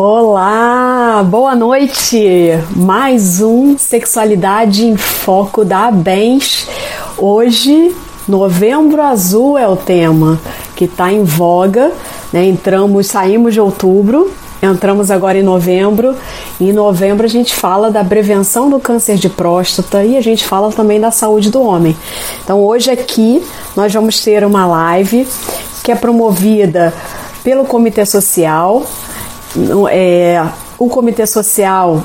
[0.00, 2.50] Olá, boa noite.
[2.76, 6.68] Mais um Sexualidade em Foco da Bens.
[7.18, 7.92] Hoje,
[8.28, 10.40] Novembro Azul é o tema
[10.76, 11.90] que está em voga.
[12.32, 12.46] Né?
[12.46, 14.30] Entramos, saímos de outubro,
[14.62, 16.14] entramos agora em novembro.
[16.60, 20.44] E em novembro a gente fala da prevenção do câncer de próstata e a gente
[20.44, 21.96] fala também da saúde do homem.
[22.44, 23.44] Então hoje aqui
[23.74, 25.26] nós vamos ter uma live
[25.82, 26.94] que é promovida
[27.42, 28.86] pelo Comitê Social
[29.90, 30.44] é,
[30.78, 32.02] o comitê social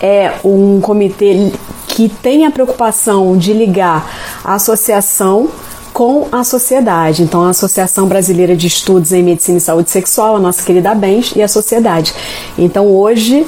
[0.00, 1.52] é um comitê
[1.88, 5.48] que tem a preocupação de ligar a associação
[5.92, 7.22] com a sociedade.
[7.22, 11.32] Então, a Associação Brasileira de Estudos em Medicina e Saúde Sexual, a nossa querida Bens,
[11.34, 12.14] e a sociedade.
[12.58, 13.46] Então, hoje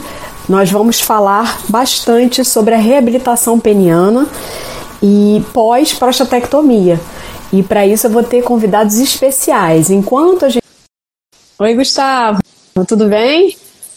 [0.48, 4.26] nós vamos falar bastante sobre a reabilitação peniana
[5.02, 6.98] e pós-prostatectomia.
[7.52, 9.90] E para isso eu vou ter convidados especiais.
[9.90, 10.64] Enquanto a gente.
[11.58, 12.38] Oi, Gustavo.
[12.86, 13.56] Tudo bem?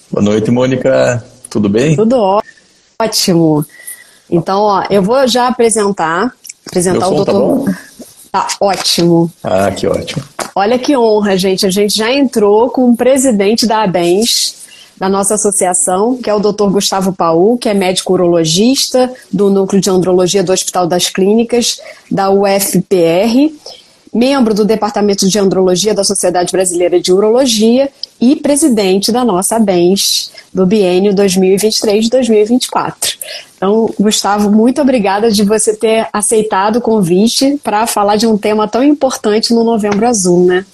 [0.10, 1.24] Boa noite, Mônica.
[1.50, 1.96] Tudo bem?
[1.96, 2.42] Tudo
[3.00, 3.66] ótimo.
[4.30, 6.34] Então, ó, eu vou já apresentar,
[6.66, 7.76] apresentar Meu o tá doutor.
[8.32, 9.32] Tá, tá ótimo.
[9.44, 10.24] Ah, que ótimo.
[10.56, 11.66] Olha que honra, gente.
[11.66, 14.56] A gente já entrou com o presidente da ABENS,
[14.98, 16.70] da nossa associação, que é o Dr.
[16.70, 21.80] Gustavo Paul, que é médico urologista do Núcleo de Andrologia do Hospital das Clínicas,
[22.10, 23.52] da UFPR
[24.14, 30.32] membro do Departamento de Andrologia da Sociedade Brasileira de Urologia e presidente da nossa BENS
[30.54, 32.94] do biênio 2023-2024.
[33.56, 38.68] Então, Gustavo, muito obrigada de você ter aceitado o convite para falar de um tema
[38.68, 40.66] tão importante no Novembro Azul, né?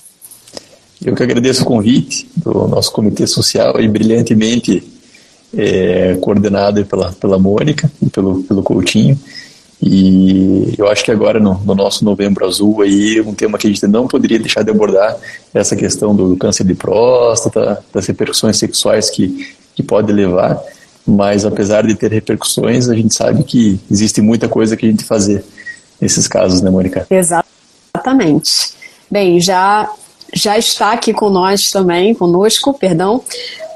[1.03, 4.83] Eu que agradeço o convite do nosso comitê social e brilhantemente
[5.55, 9.17] é, coordenado pela, pela Mônica e pelo, pelo Coutinho.
[9.81, 13.69] E eu acho que agora no, no, nosso Novembro Azul aí um tema que a
[13.69, 15.15] gente não poderia deixar de abordar
[15.53, 20.59] é essa questão do câncer de próstata, das repercussões sexuais que, que pode levar.
[21.05, 25.05] Mas apesar de ter repercussões, a gente sabe que existe muita coisa que a gente
[25.05, 25.43] fazer
[26.01, 27.05] nesses casos, né, Mônica?
[27.09, 28.73] Exatamente.
[29.09, 29.89] Bem, já
[30.33, 33.23] já está aqui com nós também, conosco, perdão,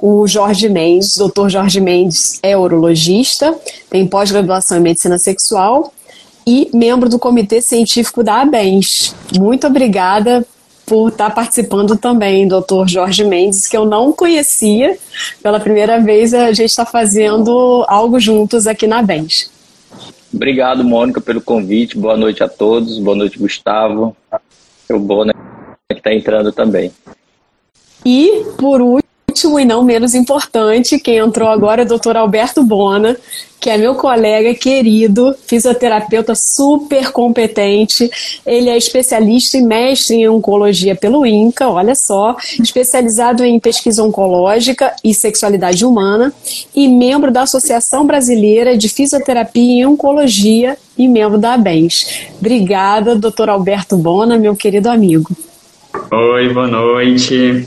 [0.01, 1.15] o Jorge Mendes.
[1.15, 3.55] O doutor Jorge Mendes é urologista,
[3.89, 5.93] tem pós-graduação em medicina sexual
[6.45, 9.15] e membro do comitê científico da ABENS.
[9.37, 10.45] Muito obrigada
[10.85, 14.97] por estar participando também, doutor Jorge Mendes, que eu não conhecia.
[15.41, 19.51] Pela primeira vez a gente está fazendo algo juntos aqui na ABENS.
[20.33, 21.97] Obrigado, Mônica, pelo convite.
[21.97, 22.97] Boa noite a todos.
[22.99, 24.15] Boa noite, Gustavo.
[24.87, 25.33] Seu Bona
[25.89, 26.91] que está entrando também.
[28.05, 32.17] E, por último, último e não menos importante, quem entrou agora é o Dr.
[32.17, 33.15] Alberto Bona,
[33.61, 38.09] que é meu colega querido, fisioterapeuta super competente.
[38.45, 44.93] Ele é especialista e mestre em oncologia pelo INCA, olha só, especializado em pesquisa oncológica
[45.01, 46.33] e sexualidade humana
[46.75, 52.27] e membro da Associação Brasileira de Fisioterapia em Oncologia e membro da ABENS.
[52.37, 55.31] Obrigada, doutor Alberto Bona, meu querido amigo.
[56.11, 57.65] Oi, boa noite.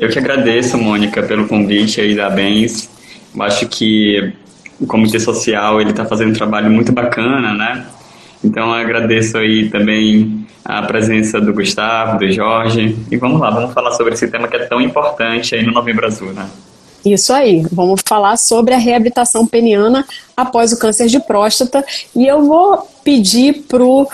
[0.00, 2.88] Eu que agradeço, Mônica, pelo convite aí da Bens.
[3.34, 4.32] Eu acho que
[4.80, 7.86] o Comitê Social ele está fazendo um trabalho muito bacana, né?
[8.42, 12.96] Então agradeço aí também a presença do Gustavo, do Jorge.
[13.10, 16.06] E vamos lá, vamos falar sobre esse tema que é tão importante aí no Novembro
[16.06, 16.48] Azul, né?
[17.04, 21.84] Isso aí, vamos falar sobre a reabilitação peniana após o câncer de próstata.
[22.16, 24.08] E eu vou pedir pro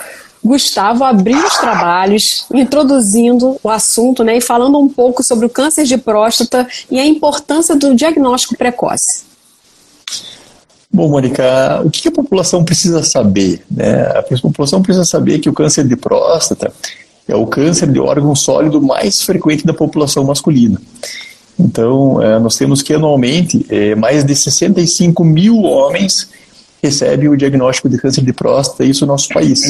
[0.47, 5.83] Gustavo abriu os trabalhos, introduzindo o assunto né, e falando um pouco sobre o câncer
[5.85, 9.25] de próstata e a importância do diagnóstico precoce.
[10.91, 13.61] Bom, Mônica, o que a população precisa saber?
[13.69, 14.01] Né?
[14.03, 16.71] A população precisa saber que o câncer de próstata
[17.27, 20.81] é o câncer de órgão sólido mais frequente da população masculina.
[21.59, 26.29] Então, é, nós temos que anualmente é, mais de 65 mil homens
[26.81, 29.61] recebem o diagnóstico de câncer de próstata, isso no nosso país.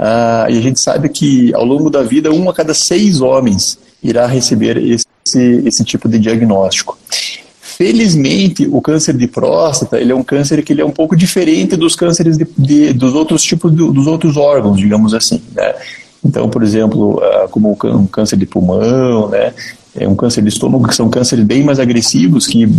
[0.00, 3.76] Ah, e a gente sabe que ao longo da vida, um a cada seis homens
[4.00, 6.96] irá receber esse, esse tipo de diagnóstico.
[7.60, 11.76] Felizmente, o câncer de próstata ele é um câncer que ele é um pouco diferente
[11.76, 15.42] dos cânceres de, de, dos outros tipos de, dos outros órgãos, digamos assim.
[15.52, 15.74] Né?
[16.24, 19.52] Então, por exemplo, ah, como o câncer de pulmão, né?
[19.98, 22.70] É um câncer de estômago, que são cânceres bem mais agressivos, que uh,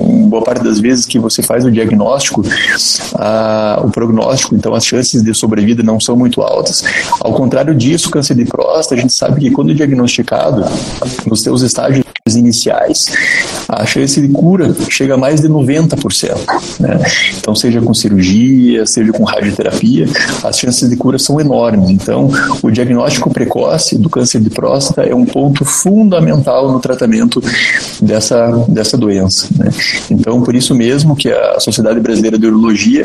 [0.00, 4.84] em boa parte das vezes que você faz o diagnóstico, uh, o prognóstico, então as
[4.84, 6.84] chances de sobrevida não são muito altas.
[7.20, 10.64] Ao contrário disso, câncer de próstata, a gente sabe que quando diagnosticado,
[11.26, 13.12] nos seus estágios iniciais,
[13.68, 16.80] a chance de cura chega a mais de 90%.
[16.80, 16.98] Né?
[17.36, 20.06] Então, seja com cirurgia, seja com radioterapia,
[20.42, 21.90] as chances de cura são enormes.
[21.90, 22.30] Então,
[22.62, 27.42] o diagnóstico precoce do câncer de próstata é um ponto fundamental no tratamento
[28.00, 29.46] dessa, dessa doença.
[29.58, 29.70] Né?
[30.10, 33.04] Então, por isso mesmo que a Sociedade Brasileira de Urologia,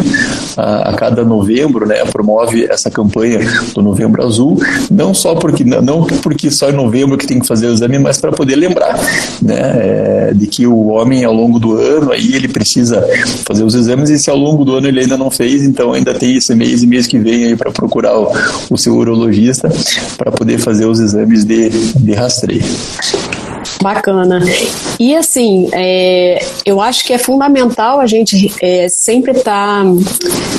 [0.56, 3.40] a, a cada novembro, né, promove essa campanha
[3.76, 4.58] do Novembro Azul,
[4.90, 8.18] não só porque não porque só em novembro que tem que fazer o exame, mas
[8.18, 9.09] para poder lembrar
[9.42, 13.06] né, é, de que o homem ao longo do ano aí ele precisa
[13.46, 16.14] fazer os exames e se ao longo do ano ele ainda não fez, então ainda
[16.14, 18.32] tem esse mês e mês que vem aí para procurar o,
[18.70, 19.70] o seu urologista
[20.18, 22.64] para poder fazer os exames de, de rastreio.
[23.82, 24.40] Bacana.
[25.00, 29.90] E assim, é, eu acho que é fundamental a gente é, sempre estar tá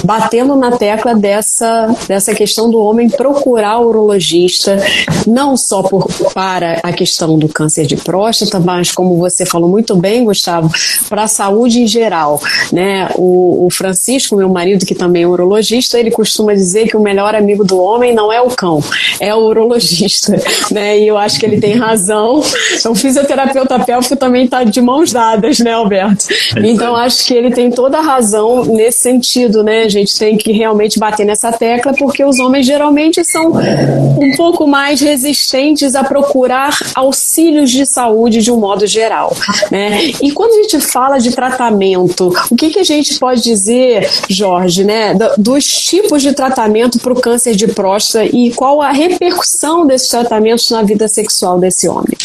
[0.04, 4.78] batendo na tecla dessa, dessa questão do homem procurar o urologista,
[5.26, 9.94] não só por, para a questão do câncer de próstata, mas como você falou muito
[9.96, 10.70] bem, Gustavo,
[11.08, 12.40] para a saúde em geral.
[12.72, 13.08] Né?
[13.16, 17.34] O, o Francisco, meu marido, que também é urologista, ele costuma dizer que o melhor
[17.34, 18.82] amigo do homem não é o cão,
[19.18, 20.36] é o urologista.
[20.70, 21.00] Né?
[21.00, 22.40] E eu acho que ele tem razão.
[22.80, 26.26] Então, fisioterapeuta pélvico também está de mãos dadas, né, Alberto?
[26.56, 29.82] É então acho que ele tem toda a razão nesse sentido, né?
[29.82, 34.66] A gente tem que realmente bater nessa tecla, porque os homens geralmente são um pouco
[34.66, 39.36] mais resistentes a procurar auxílios de saúde de um modo geral,
[39.70, 40.12] né?
[40.22, 44.84] E quando a gente fala de tratamento, o que, que a gente pode dizer, Jorge,
[44.84, 50.08] né, dos tipos de tratamento para o câncer de próstata e qual a repercussão desses
[50.08, 52.16] tratamentos na vida sexual desse homem?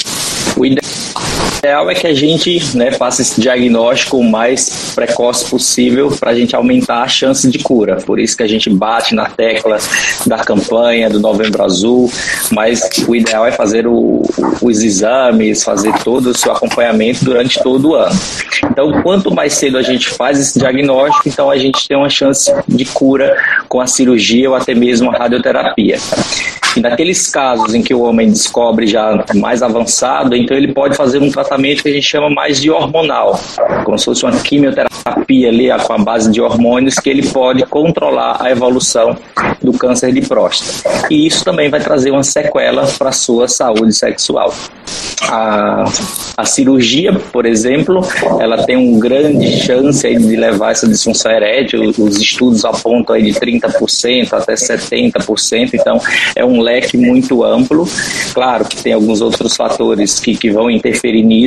[0.58, 0.95] O
[1.66, 6.36] ideal é que a gente né, faça esse diagnóstico o mais precoce possível para a
[6.36, 7.98] gente aumentar a chance de cura.
[7.98, 9.80] Por isso que a gente bate na tecla
[10.28, 12.12] da campanha do Novembro Azul,
[12.52, 14.22] mas o ideal é fazer o,
[14.62, 18.16] os exames, fazer todo o seu acompanhamento durante todo o ano.
[18.64, 22.54] Então, quanto mais cedo a gente faz esse diagnóstico, então a gente tem uma chance
[22.68, 23.36] de cura
[23.68, 25.98] com a cirurgia ou até mesmo a radioterapia.
[26.76, 31.22] E naqueles casos em que o homem descobre já mais avançado, então ele pode fazer
[31.22, 33.40] um tratamento que a gente chama mais de hormonal,
[33.84, 38.38] como se fosse uma quimioterapia ali com a base de hormônios que ele pode controlar
[38.42, 39.18] a evolução
[39.62, 41.08] do câncer de próstata.
[41.10, 44.54] E isso também vai trazer uma sequela para a sua saúde sexual.
[45.24, 45.86] A,
[46.38, 48.02] a cirurgia, por exemplo,
[48.40, 51.82] ela tem uma grande chance de levar essa disfunção erétil.
[51.98, 56.00] Os estudos apontam aí de 30% até 70%, então
[56.36, 57.88] é um leque muito amplo.
[58.34, 61.45] Claro que tem alguns outros fatores que, que vão interferir nisso,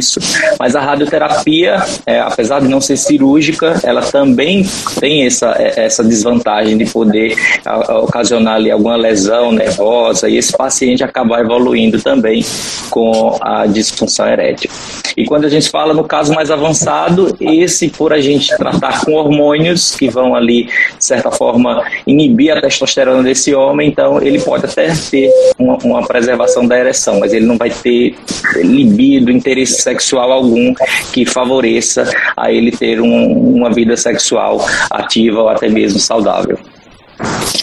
[0.59, 4.65] mas a radioterapia, é, apesar de não ser cirúrgica, ela também
[5.01, 7.35] tem essa, é, essa desvantagem de poder
[7.65, 12.45] a, a, ocasionar ali alguma lesão nervosa e esse paciente acabar evoluindo também
[12.91, 14.71] com a disfunção erétil.
[15.17, 19.15] E quando a gente fala no caso mais avançado, esse por a gente tratar com
[19.15, 24.65] hormônios que vão ali, de certa forma, inibir a testosterona desse homem, então ele pode
[24.65, 28.17] até ter uma, uma preservação da ereção, mas ele não vai ter
[28.57, 30.75] libido, interesse sexual algum
[31.13, 36.59] que favoreça a ele ter um, uma vida sexual ativa ou até mesmo saudável.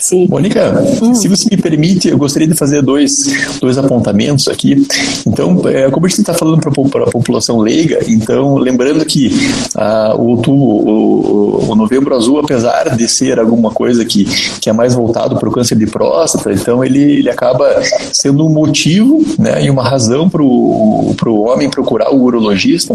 [0.05, 0.27] Sim.
[0.29, 1.15] Mônica, hum.
[1.15, 3.25] se você me permite, eu gostaria de fazer dois,
[3.59, 4.85] dois apontamentos aqui.
[5.25, 9.31] Então, é, como a gente está falando para a população leiga, então, lembrando que
[9.75, 14.25] ah, o, o, o, Novembro Azul, apesar de ser alguma coisa que,
[14.59, 17.81] que é mais voltado para o câncer de próstata, então ele, ele acaba
[18.13, 22.93] sendo um motivo né, e uma razão para o homem procurar o urologista.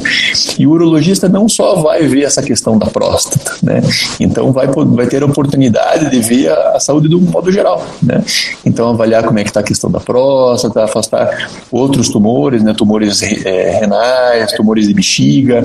[0.58, 3.80] E o urologista não só vai ver essa questão da próstata, né?
[4.18, 8.22] Então, vai, vai ter a oportunidade de ver a, a saúde do modo geral, né?
[8.64, 12.74] Então avaliar como é que está a questão da próstata, afastar outros tumores, né?
[12.74, 15.64] Tumores é, renais, tumores de bexiga,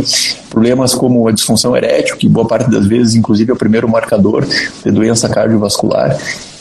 [0.50, 4.46] problemas como a disfunção erétil, que boa parte das vezes, inclusive, é o primeiro marcador
[4.84, 6.18] de doença cardiovascular.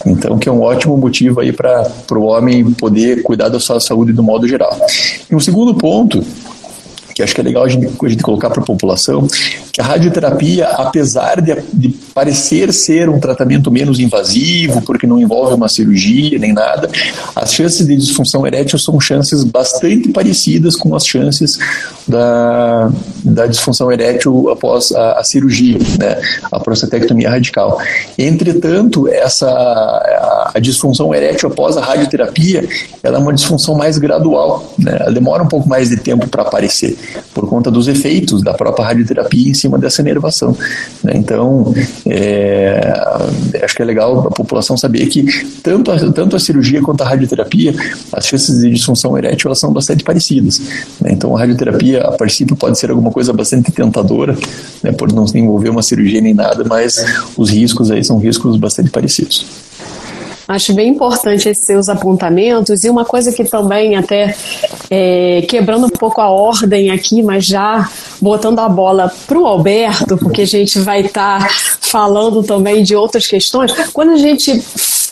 [0.06, 4.12] Então, que é um ótimo motivo aí para o homem poder cuidar da sua saúde
[4.12, 4.76] do modo geral.
[5.30, 6.22] E um segundo ponto
[7.14, 9.26] que acho que é legal a gente, a gente colocar para a população,
[9.72, 15.54] que a radioterapia, apesar de, de, parecer ser um tratamento menos invasivo, porque não envolve
[15.54, 16.90] uma cirurgia nem nada,
[17.34, 21.58] as chances de disfunção erétil são chances bastante parecidas com as chances
[22.06, 22.90] da,
[23.24, 27.78] da disfunção erétil após a, a cirurgia, né, a prostatectomia radical.
[28.18, 32.68] Entretanto, essa a, a, disfunção erétil após a radioterapia,
[33.02, 36.42] ela é uma disfunção mais gradual, né, ela demora um pouco mais de tempo para
[36.42, 36.96] aparecer
[37.32, 40.56] por conta dos efeitos da própria radioterapia em cima dessa inervação.
[41.02, 41.12] Né?
[41.16, 41.74] Então,
[42.06, 42.92] é,
[43.62, 45.24] acho que é legal a população saber que
[45.62, 47.74] tanto a, tanto a cirurgia quanto a radioterapia,
[48.12, 50.60] as chances de disfunção erétil elas são bastante parecidas.
[51.00, 51.10] Né?
[51.12, 54.36] Então, a radioterapia, a princípio, pode ser alguma coisa bastante tentadora,
[54.82, 57.04] né, por não envolver uma cirurgia nem nada, mas
[57.36, 59.46] os riscos aí são riscos bastante parecidos.
[60.46, 64.34] Acho bem importante esses seus apontamentos e uma coisa que também até
[64.90, 67.88] é, quebrando um pouco a ordem aqui, mas já
[68.20, 71.48] botando a bola para o Alberto, porque a gente vai estar tá
[71.80, 73.72] falando também de outras questões.
[73.92, 74.62] Quando a gente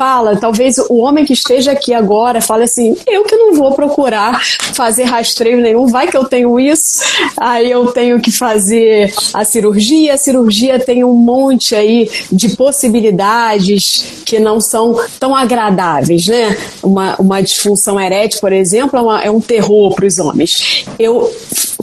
[0.02, 4.42] fala, talvez o homem que esteja aqui agora fale assim: eu que não vou procurar
[4.74, 7.04] fazer rastreio nenhum, vai que eu tenho isso,
[7.36, 10.14] aí eu tenho que fazer a cirurgia.
[10.14, 16.56] A cirurgia tem um monte aí de possibilidades que não são tão agradáveis, né?
[16.82, 20.84] Uma, uma disfunção erétil, por exemplo, é, uma, é um terror para os homens.
[20.98, 21.30] Eu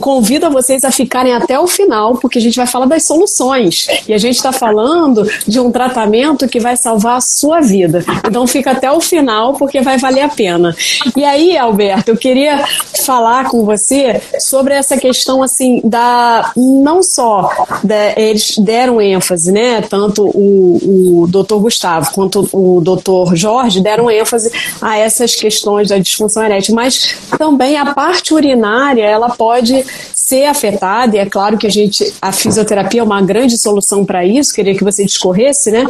[0.00, 3.86] convido a vocês a ficarem até o final, porque a gente vai falar das soluções.
[4.08, 8.04] E a gente está falando de um tratamento que vai salvar a sua vida.
[8.26, 10.74] Então fica até o final, porque vai valer a pena.
[11.16, 12.64] E aí, Alberto, eu queria
[13.04, 17.48] falar com você sobre essa questão assim da não só
[17.82, 19.80] da, eles deram ênfase, né?
[19.82, 24.50] Tanto o, o doutor Gustavo quanto o doutor Jorge deram ênfase
[24.80, 31.16] a essas questões da disfunção erétil, mas também a parte urinária ela pode ser afetada,
[31.16, 34.76] e é claro que a gente, a fisioterapia é uma grande solução para isso, queria
[34.76, 35.84] que você discorresse, né?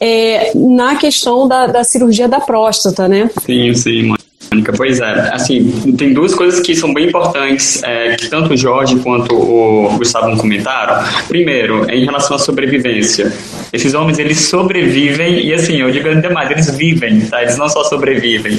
[0.00, 3.30] É, na questão da, da cirurgia da próstata, né?
[3.44, 4.14] Sim, sim,
[4.56, 4.72] Mônica.
[4.76, 8.96] Pois é, assim, tem duas coisas que são bem importantes, é, que tanto o Jorge
[8.96, 11.04] quanto o Gustavo comentaram.
[11.28, 13.32] Primeiro, em relação à sobrevivência.
[13.72, 17.42] Esses homens, eles sobrevivem, e assim, eu digo ainda mais, eles vivem, tá?
[17.42, 18.58] Eles não só sobrevivem.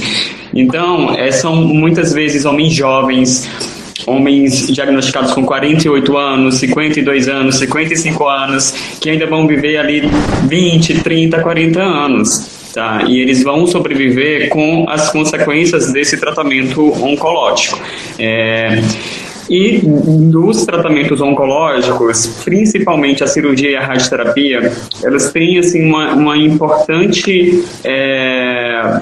[0.54, 3.50] Então, é, são muitas vezes homens jovens,
[4.06, 10.04] homens diagnosticados com 48 anos, 52 anos, 55 anos, que ainda vão viver ali
[10.48, 12.58] 20, 30, 40 anos.
[12.78, 13.06] Tá?
[13.08, 17.82] E eles vão sobreviver com as consequências desse tratamento oncológico.
[18.20, 18.84] É,
[19.50, 24.72] e dos tratamentos oncológicos, principalmente a cirurgia e a radioterapia,
[25.04, 29.02] elas têm assim, uma, uma importante é,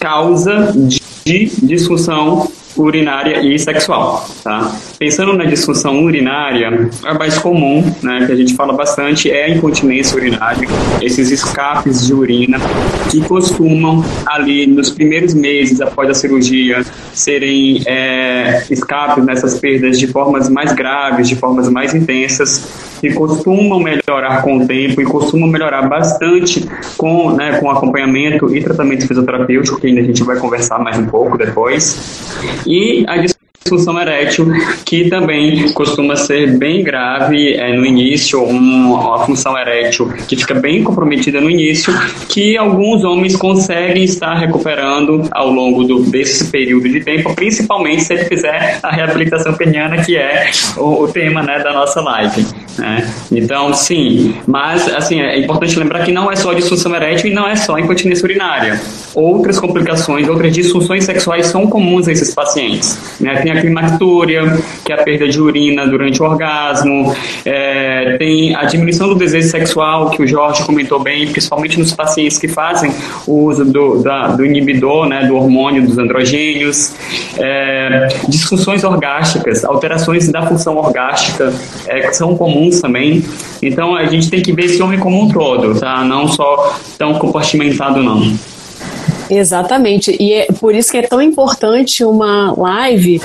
[0.00, 4.76] causa de disfunção urinária e sexual, tá?
[4.98, 9.50] Pensando na disfunção urinária, a mais comum, né, que a gente fala bastante, é a
[9.50, 10.68] incontinência urinária,
[11.00, 12.58] esses escapes de urina
[13.10, 20.06] que costumam ali nos primeiros meses após a cirurgia serem é, escapes nessas perdas de
[20.06, 25.48] formas mais graves, de formas mais intensas, que costumam melhorar com o tempo e costumam
[25.48, 26.66] melhorar bastante
[26.96, 31.06] com, né, com acompanhamento e tratamento fisioterapêutico, que ainda a gente vai conversar mais um
[31.06, 32.25] pouco depois.
[32.66, 33.04] E
[33.66, 34.46] disfunção erétil,
[34.84, 40.54] que também costuma ser bem grave é, no início, um, uma função erétil que fica
[40.54, 41.92] bem comprometida no início,
[42.28, 48.14] que alguns homens conseguem estar recuperando ao longo do, desse período de tempo, principalmente se
[48.14, 52.46] ele fizer a reabilitação peniana, que é o, o tema né, da nossa live.
[52.78, 53.10] Né?
[53.32, 57.48] Então, sim, mas assim, é importante lembrar que não é só disfunção erétil e não
[57.48, 58.80] é só incontinência urinária.
[59.14, 62.98] Outras complicações, outras disfunções sexuais são comuns a esses pacientes.
[63.20, 63.34] Né?
[63.42, 64.42] Tem a climactúria,
[64.84, 69.48] que é a perda de urina durante o orgasmo, é, tem a diminuição do desejo
[69.48, 72.92] sexual, que o Jorge comentou bem, principalmente nos pacientes que fazem
[73.26, 76.94] o uso do, da, do inibidor, né, do hormônio dos androgênios,
[77.38, 81.52] é, disfunções orgásticas, alterações da função orgástica,
[81.86, 83.24] é, que são comuns também.
[83.62, 86.04] Então a gente tem que ver esse homem como um todo, tá?
[86.04, 88.36] Não só tão compartimentado, não.
[89.30, 90.16] Exatamente.
[90.20, 93.20] E é por isso que é tão importante uma live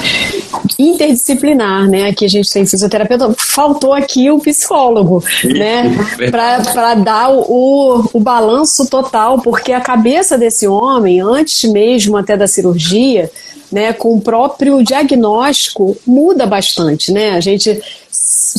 [0.77, 2.10] interdisciplinar, né?
[2.10, 5.91] Aqui a gente tem fisioterapeuta, faltou aqui o psicólogo, né?
[6.29, 12.48] Para dar o, o balanço total, porque a cabeça desse homem, antes mesmo até da
[12.48, 13.29] cirurgia,
[13.72, 17.31] né, com o próprio diagnóstico, muda bastante, né?
[17.31, 17.81] A gente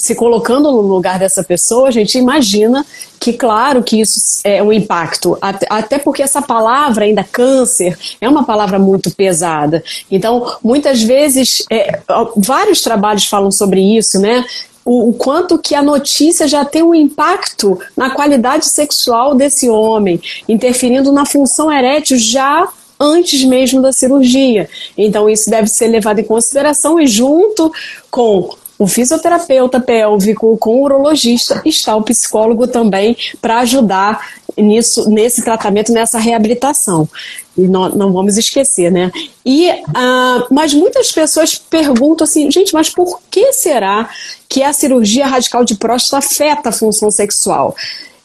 [0.00, 2.84] se colocando no lugar dessa pessoa, a gente imagina
[3.20, 8.44] que, claro, que isso é um impacto, até porque essa palavra ainda câncer é uma
[8.44, 9.82] palavra muito pesada.
[10.10, 12.00] Então, muitas vezes, é,
[12.36, 14.44] vários trabalhos falam sobre isso, né?
[14.84, 20.20] O, o, quanto que a notícia já tem um impacto na qualidade sexual desse homem,
[20.48, 22.68] interferindo na função erétil já
[22.98, 24.68] antes mesmo da cirurgia.
[24.96, 27.72] Então, isso deve ser levado em consideração e, junto
[28.10, 34.20] com o fisioterapeuta pélvico, com o urologista, está o psicólogo também para ajudar
[34.56, 37.08] nisso, nesse tratamento, nessa reabilitação.
[37.56, 39.10] E não, não vamos esquecer, né?
[39.44, 44.08] E, uh, mas muitas pessoas perguntam assim, gente, mas por que será
[44.48, 47.74] que a cirurgia radical de próstata afeta a função sexual?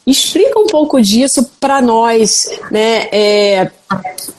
[0.08, 3.70] Explica um pouco disso para nós, né, é,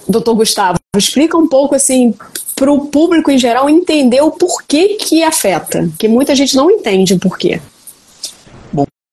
[0.09, 0.79] doutor Gustavo.
[0.97, 2.15] Explica um pouco assim
[2.57, 7.13] para o público em geral entender o porquê que afeta, que muita gente não entende
[7.13, 7.61] o porquê.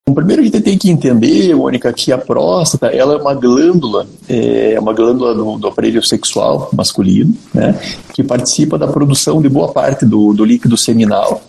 [0.08, 4.06] Bom, primeiro a gente tem que entender, Mônica, que a próstata ela é uma glândula,
[4.30, 7.74] é uma glândula do, do aparelho sexual masculino, né,
[8.14, 11.42] que participa da produção de boa parte do, do líquido seminal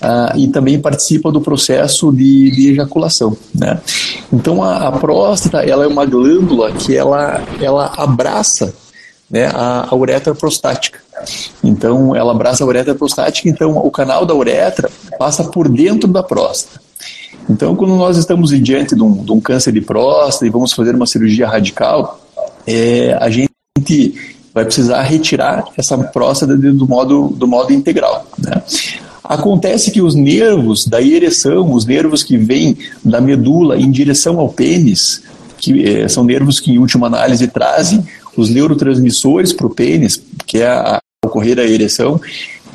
[0.00, 3.36] ah, e também participa do processo de, de ejaculação.
[3.54, 3.80] Né.
[4.32, 8.74] Então a, a, próstata ela é uma glândula que ela, ela abraça
[9.30, 10.98] né, a, a uretra prostática.
[11.62, 16.24] Então ela abraça a uretra prostática, então o canal da uretra passa por dentro da
[16.24, 16.89] próstata.
[17.48, 20.94] Então, quando nós estamos diante de um, de um câncer de próstata e vamos fazer
[20.94, 22.20] uma cirurgia radical,
[22.66, 24.14] é, a gente
[24.52, 28.26] vai precisar retirar essa próstata do modo, do modo integral.
[28.38, 28.62] Né?
[29.22, 34.48] Acontece que os nervos da ereção, os nervos que vêm da medula em direção ao
[34.48, 35.22] pênis,
[35.56, 38.04] que é, são nervos que, em última análise, trazem
[38.36, 42.20] os neurotransmissores para o pênis, que é a, a ocorrer a ereção,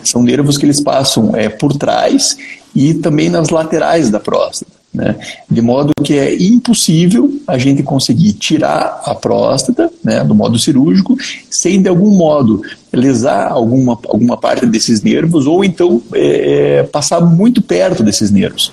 [0.10, 2.38] são nervos que eles passam é, por trás
[2.76, 4.76] e também nas laterais da próstata.
[4.96, 5.16] Né?
[5.52, 11.18] De modo que é impossível a gente conseguir tirar a próstata né, do modo cirúrgico
[11.50, 12.62] sem de algum modo
[12.94, 18.72] lesar alguma, alguma parte desses nervos ou então é, é passar muito perto desses nervos.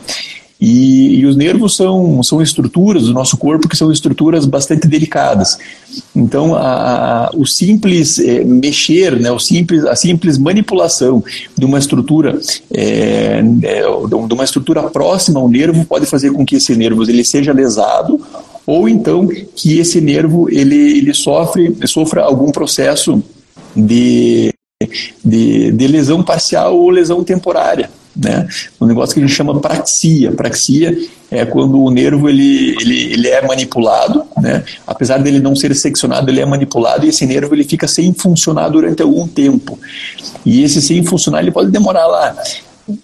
[0.64, 5.58] E, e, os nervos são, são estruturas do nosso corpo que são estruturas bastante delicadas.
[6.14, 11.20] Então, a, a, o simples é, mexer, né, o simples, a simples manipulação
[11.58, 12.38] de uma estrutura
[12.72, 17.52] é, de uma estrutura próxima ao nervo pode fazer com que esse nervo ele seja
[17.52, 18.20] lesado
[18.64, 19.26] ou então
[19.56, 23.20] que esse nervo ele, ele sofre, sofra algum processo
[23.74, 24.54] de,
[25.24, 28.46] de, de lesão parcial ou lesão temporária né?
[28.80, 30.32] Um negócio que a gente chama praxia.
[30.32, 30.96] Praxia
[31.30, 34.62] é quando o nervo ele, ele, ele é manipulado, né?
[34.86, 38.68] Apesar dele não ser seccionado, ele é manipulado e esse nervo ele fica sem funcionar
[38.68, 39.78] durante algum tempo.
[40.44, 42.36] E esse sem funcionar ele pode demorar lá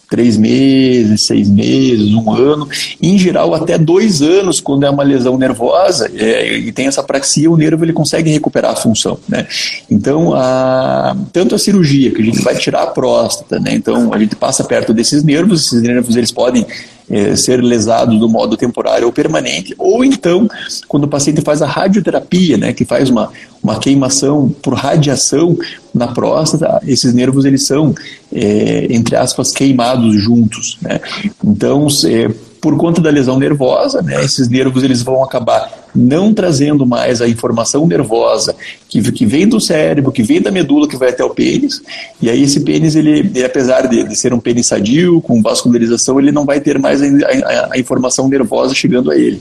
[0.09, 2.69] três meses, seis meses, um ano,
[3.01, 7.51] em geral até dois anos quando é uma lesão nervosa é, e tem essa praxia,
[7.51, 9.47] o nervo ele consegue recuperar a função, né?
[9.91, 13.75] Então, a, tanto a cirurgia que a gente vai tirar a próstata, né?
[13.75, 16.67] Então a gente passa perto desses nervos, esses nervos eles podem
[17.11, 20.49] é, ser lesados do modo temporário ou permanente, ou então,
[20.87, 23.31] quando o paciente faz a radioterapia, né, que faz uma,
[23.63, 25.57] uma queimação por radiação
[25.95, 27.95] na próstata, esses nervos eles são,
[28.33, 30.79] é, entre aspas, queimados juntos.
[30.83, 31.01] Né?
[31.45, 36.87] Então, é, por conta da lesão nervosa, né, esses nervos eles vão acabar não trazendo
[36.87, 38.55] mais a informação nervosa
[38.89, 41.81] que, que vem do cérebro, que vem da medula, que vai até o pênis,
[42.21, 46.19] e aí esse pênis, ele, ele apesar de, de, ser um pênis sadio, com vascularização,
[46.19, 49.41] ele não vai ter mais a, a, a informação nervosa chegando a ele.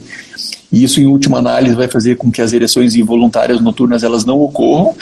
[0.72, 4.42] E isso, em última análise, vai fazer com que as ereções involuntárias noturnas elas não
[4.42, 4.96] ocorram.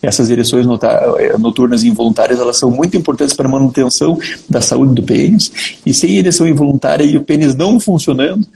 [0.00, 0.64] Essas ereções
[1.38, 5.50] noturnas involuntárias elas são muito importantes para a manutenção da saúde do pênis.
[5.84, 8.46] E sem ereção involuntária e o pênis não funcionando,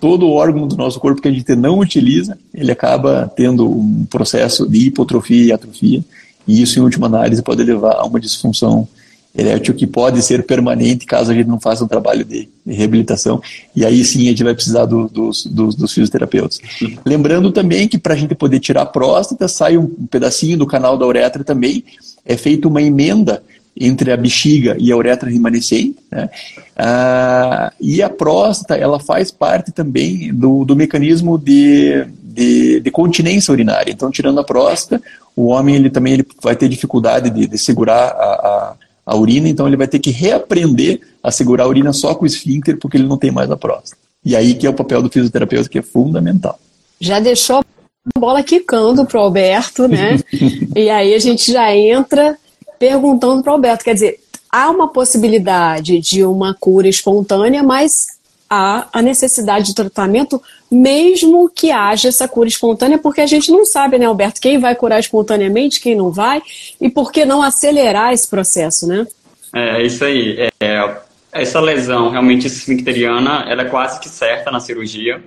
[0.00, 4.66] todo órgão do nosso corpo que a gente não utiliza, ele acaba tendo um processo
[4.66, 6.02] de hipotrofia e atrofia.
[6.48, 8.88] E isso, em última análise, pode levar a uma disfunção
[9.34, 13.40] erétil que pode ser permanente caso a gente não faça um trabalho de, de reabilitação.
[13.74, 16.60] E aí sim a gente vai precisar do, dos, dos, dos, fisioterapeutas.
[17.04, 20.98] Lembrando também que para a gente poder tirar a próstata, sai um pedacinho do canal
[20.98, 21.84] da uretra também,
[22.24, 23.42] é feita uma emenda
[23.74, 25.96] entre a bexiga e a uretra remanescente.
[26.10, 26.28] Né?
[26.76, 33.50] Ah, e a próstata, ela faz parte também do, do mecanismo de, de, de, continência
[33.50, 33.90] urinária.
[33.90, 35.02] Então, tirando a próstata,
[35.34, 39.66] o homem ele também ele vai ter dificuldade de, de segurar a a urina, então
[39.66, 43.06] ele vai ter que reaprender a segurar a urina só com o esfíncter, porque ele
[43.06, 44.00] não tem mais a próstata.
[44.24, 46.58] E aí que é o papel do fisioterapeuta, que é fundamental.
[47.00, 50.18] Já deixou a bola quicando para o Alberto, né?
[50.76, 52.36] e aí a gente já entra
[52.78, 58.06] perguntando para o Alberto, quer dizer, há uma possibilidade de uma cura espontânea, mas
[58.54, 63.64] há a necessidade de tratamento, mesmo que haja essa cura espontânea, porque a gente não
[63.64, 66.42] sabe, né, Alberto, quem vai curar espontaneamente, quem não vai,
[66.78, 69.06] e por que não acelerar esse processo, né?
[69.54, 70.36] É, isso aí.
[70.38, 71.00] É, é
[71.32, 75.22] essa lesão realmente esfincteriana, ela é quase que certa na cirurgia,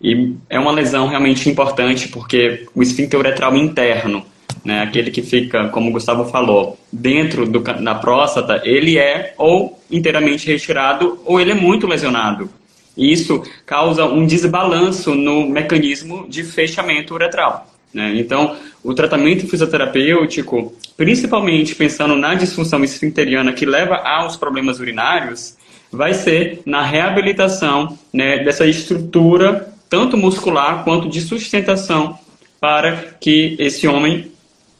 [0.00, 4.24] e é uma lesão realmente importante porque o esfíncter uretral interno,
[4.66, 9.80] né, aquele que fica, como o Gustavo falou, dentro do, da próstata, ele é ou
[9.88, 12.50] inteiramente retirado ou ele é muito lesionado.
[12.96, 17.68] E isso causa um desbalanço no mecanismo de fechamento uretral.
[17.94, 18.16] Né?
[18.16, 25.56] Então, o tratamento fisioterapêutico, principalmente pensando na disfunção esfincteriana que leva aos problemas urinários,
[25.92, 32.18] vai ser na reabilitação né, dessa estrutura, tanto muscular quanto de sustentação,
[32.60, 34.32] para que esse homem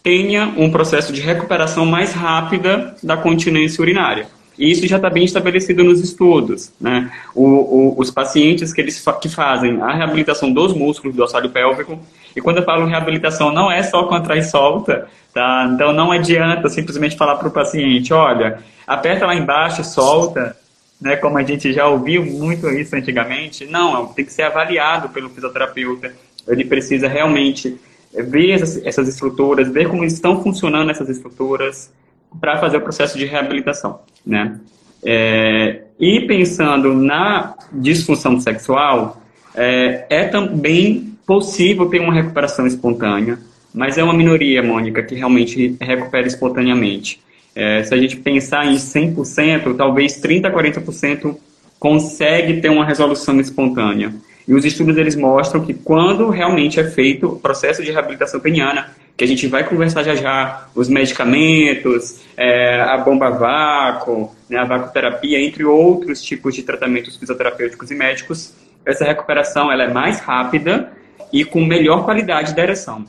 [0.07, 4.29] tenha um processo de recuperação mais rápida da continência urinária.
[4.57, 6.73] E isso já está bem estabelecido nos estudos.
[6.81, 7.11] Né?
[7.35, 11.99] O, o, os pacientes que, eles, que fazem a reabilitação dos músculos do assoalho pélvico,
[12.37, 15.69] e quando eu falo reabilitação, não é só contrai e solta, tá?
[15.75, 20.57] Então não adianta simplesmente falar para o paciente, olha, aperta lá embaixo e solta,
[21.01, 21.17] né?
[21.17, 23.67] como a gente já ouviu muito isso antigamente.
[23.67, 26.15] Não, tem que ser avaliado pelo fisioterapeuta.
[26.47, 27.77] Ele precisa realmente
[28.23, 31.93] ver essas, essas estruturas, ver como estão funcionando essas estruturas,
[32.41, 34.59] para fazer o processo de reabilitação, né?
[35.05, 39.23] É, e pensando na disfunção sexual,
[39.55, 43.39] é, é, também possível ter uma recuperação espontânea,
[43.73, 47.21] mas é uma minoria, Mônica, que realmente recupera espontaneamente.
[47.55, 51.37] É, se a gente pensar em 100%, talvez 30% a 40%
[51.79, 54.13] consegue ter uma resolução espontânea.
[54.47, 58.95] E os estudos eles mostram que quando realmente é feito o processo de reabilitação peniana,
[59.17, 64.65] que a gente vai conversar já já, os medicamentos, é, a bomba vácuo, né, a
[64.65, 68.53] vacuoterapia, entre outros tipos de tratamentos fisioterapêuticos e médicos,
[68.85, 70.93] essa recuperação ela é mais rápida
[71.33, 73.05] e com melhor qualidade da ereção.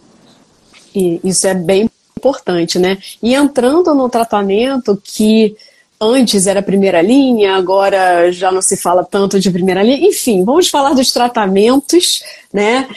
[0.95, 2.97] E isso é bem importante, né?
[3.21, 5.55] E entrando no tratamento que
[5.99, 10.07] antes era primeira linha, agora já não se fala tanto de primeira linha.
[10.07, 12.21] Enfim, vamos falar dos tratamentos,
[12.53, 12.87] né?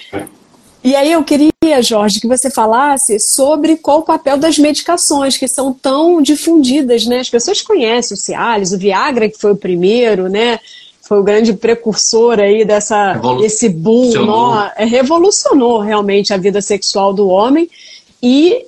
[0.82, 5.46] E aí eu queria, Jorge, que você falasse sobre qual o papel das medicações que
[5.46, 7.20] são tão difundidas, né?
[7.20, 10.58] As pessoas conhecem o Cialis, o Viagra, que foi o primeiro, né?
[11.02, 17.28] Foi o grande precursor aí dessa, desse boom, nó, revolucionou realmente a vida sexual do
[17.28, 17.68] homem.
[18.22, 18.64] E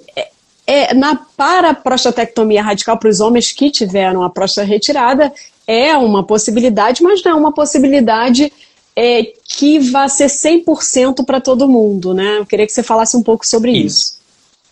[0.66, 5.32] é, na, para a prostatectomia radical, para os homens que tiveram a próstata retirada,
[5.66, 8.52] é uma possibilidade, mas não é uma possibilidade
[8.94, 12.38] é, que vá ser 100% para todo mundo, né?
[12.38, 14.20] Eu queria que você falasse um pouco sobre isso.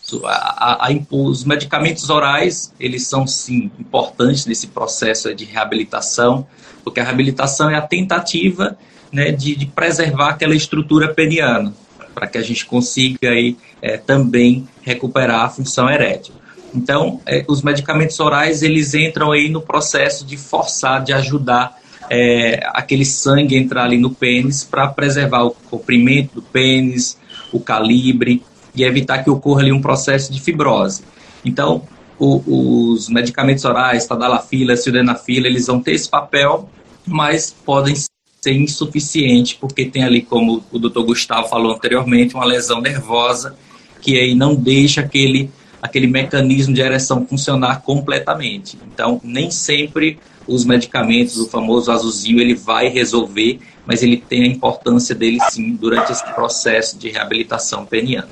[0.03, 0.25] isso.
[0.25, 6.45] A, a, a, os medicamentos orais, eles são, sim, importantes nesse processo de reabilitação,
[6.83, 8.77] porque a reabilitação é a tentativa
[9.11, 11.73] né, de, de preservar aquela estrutura peniana,
[12.13, 16.33] para que a gente consiga aí, é, também recuperar a função erétil.
[16.73, 21.77] Então, é, os medicamentos orais, eles entram aí no processo de forçar, de ajudar
[22.09, 27.17] é, aquele sangue entrar ali no pênis para preservar o comprimento do pênis,
[27.51, 28.41] o calibre
[28.73, 31.03] e evitar que ocorra ali um processo de fibrose.
[31.43, 31.83] Então,
[32.17, 36.69] o, os medicamentos orais, tadalafila, sildenafila, eles vão ter esse papel,
[37.05, 41.01] mas podem ser insuficientes porque tem ali, como o Dr.
[41.01, 43.55] Gustavo falou anteriormente, uma lesão nervosa
[44.01, 45.49] que aí não deixa aquele
[45.81, 48.77] aquele mecanismo de ereção funcionar completamente.
[48.93, 54.47] Então, nem sempre os medicamentos, o famoso azulzinho, ele vai resolver, mas ele tem a
[54.47, 58.29] importância dele sim durante esse processo de reabilitação peniana.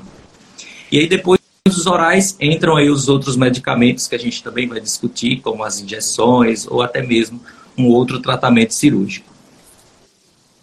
[0.92, 4.80] E aí depois dos orais entram aí os outros medicamentos que a gente também vai
[4.80, 7.40] discutir, como as injeções ou até mesmo
[7.76, 9.28] um outro tratamento cirúrgico.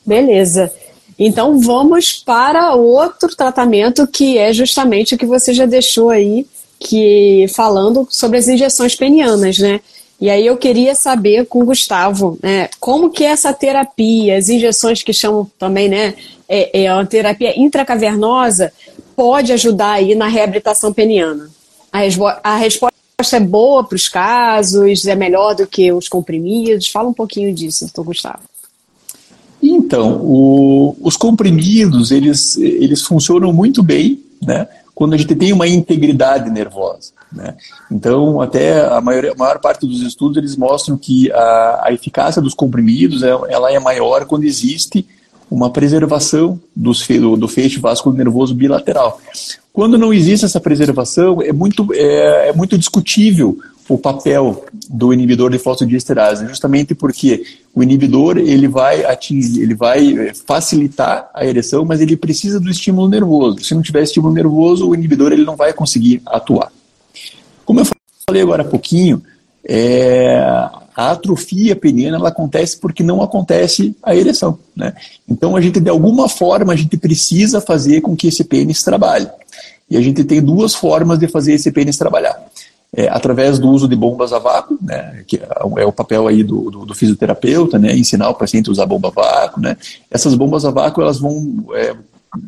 [0.06, 0.72] Beleza.
[1.18, 6.46] Então vamos para outro tratamento que é justamente o que você já deixou aí,
[6.80, 9.80] que falando sobre as injeções penianas, né?
[10.20, 14.50] E aí eu queria saber com o Gustavo, né, como que é essa terapia, as
[14.50, 16.16] injeções que chamam também, né,
[16.50, 18.74] é, é terapia intracavernosa,
[19.16, 21.50] pode ajudar aí na reabilitação peniana?
[21.92, 22.00] A,
[22.44, 22.96] a resposta
[23.34, 26.88] é boa para os casos, é melhor do que os comprimidos?
[26.88, 28.42] Fala um pouquinho disso, doutor Gustavo.
[29.62, 35.68] Então, o, os comprimidos, eles, eles funcionam muito bem, né, quando a gente tem uma
[35.68, 37.12] integridade nervosa.
[37.32, 37.56] Né?
[37.92, 42.42] Então, até a maior, a maior parte dos estudos eles mostram que a, a eficácia
[42.42, 45.06] dos comprimidos é, ela é maior quando existe
[45.50, 49.20] uma preservação dos, do, do feixe vascular nervoso bilateral.
[49.72, 53.58] Quando não existe essa preservação, é muito, é, é muito discutível
[53.90, 60.34] o papel do inibidor de fosfodiesterase, justamente porque o inibidor ele vai atingir, ele vai
[60.34, 63.64] facilitar a ereção, mas ele precisa do estímulo nervoso.
[63.64, 66.72] Se não tiver estímulo nervoso, o inibidor ele não vai conseguir atuar.
[67.66, 67.86] Como eu
[68.28, 69.22] falei agora há pouquinho,
[69.64, 70.40] é,
[70.98, 74.58] a atrofia peniana ela acontece porque não acontece a ereção.
[74.76, 74.94] Né?
[75.30, 79.30] Então a gente, de alguma forma, a gente precisa fazer com que esse pênis trabalhe.
[79.90, 82.47] E a gente tem duas formas de fazer esse pênis trabalhar.
[82.96, 85.42] É, através do uso de bombas a vácuo, né, que
[85.78, 89.10] é o papel aí do, do, do, fisioterapeuta, né, ensinar o paciente a usar bomba
[89.10, 89.76] a vácuo, né.
[90.10, 91.94] Essas bombas a vácuo elas vão é,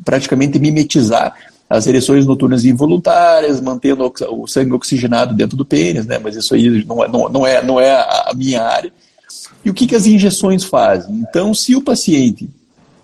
[0.06, 1.36] praticamente mimetizar
[1.70, 6.18] as ereções noturnas involuntárias, mantendo o sangue oxigenado dentro do pênis, né?
[6.18, 8.92] Mas isso aí não é, não, não é, não é a minha área.
[9.64, 11.14] E o que, que as injeções fazem?
[11.16, 12.50] Então, se o paciente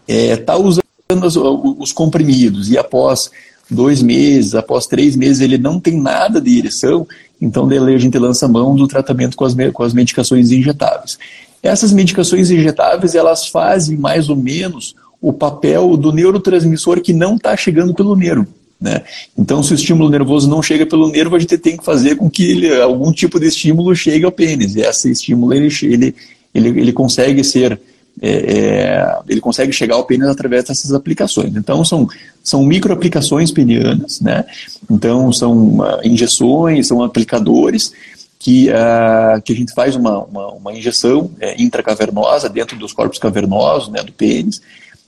[0.08, 0.84] está é, tá usando
[1.24, 3.30] os, os comprimidos e após
[3.70, 7.08] dois meses, após três meses ele não tem nada de ereção,
[7.46, 11.18] então daí a gente lança mão do tratamento com as, com as medicações injetáveis.
[11.62, 17.56] Essas medicações injetáveis, elas fazem mais ou menos o papel do neurotransmissor que não está
[17.56, 18.48] chegando pelo nervo.
[18.80, 19.02] Né?
[19.38, 22.30] Então, se o estímulo nervoso não chega pelo nervo, a gente tem que fazer com
[22.30, 24.76] que ele, algum tipo de estímulo chegue ao pênis.
[24.76, 26.16] E esse estímulo ele, ele,
[26.54, 27.80] ele, ele consegue ser
[28.22, 31.56] é, é, ele consegue chegar ao pênis através dessas aplicações.
[31.56, 32.08] Então, são,
[32.46, 34.46] são microaplicações penianas, né?
[34.90, 37.92] Então, são uh, injeções, são aplicadores
[38.38, 43.18] que, uh, que a gente faz uma, uma, uma injeção é, intracavernosa dentro dos corpos
[43.18, 44.62] cavernosos, né, do pênis,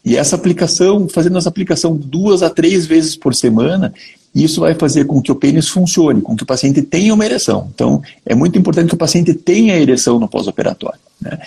[0.04, 3.94] e essa aplicação, fazendo essa aplicação duas a três vezes por semana,
[4.34, 7.70] isso vai fazer com que o pênis funcione, com que o paciente tenha uma ereção.
[7.74, 11.00] Então, é muito importante que o paciente tenha ereção no pós-operatório.
[11.22, 11.38] Né?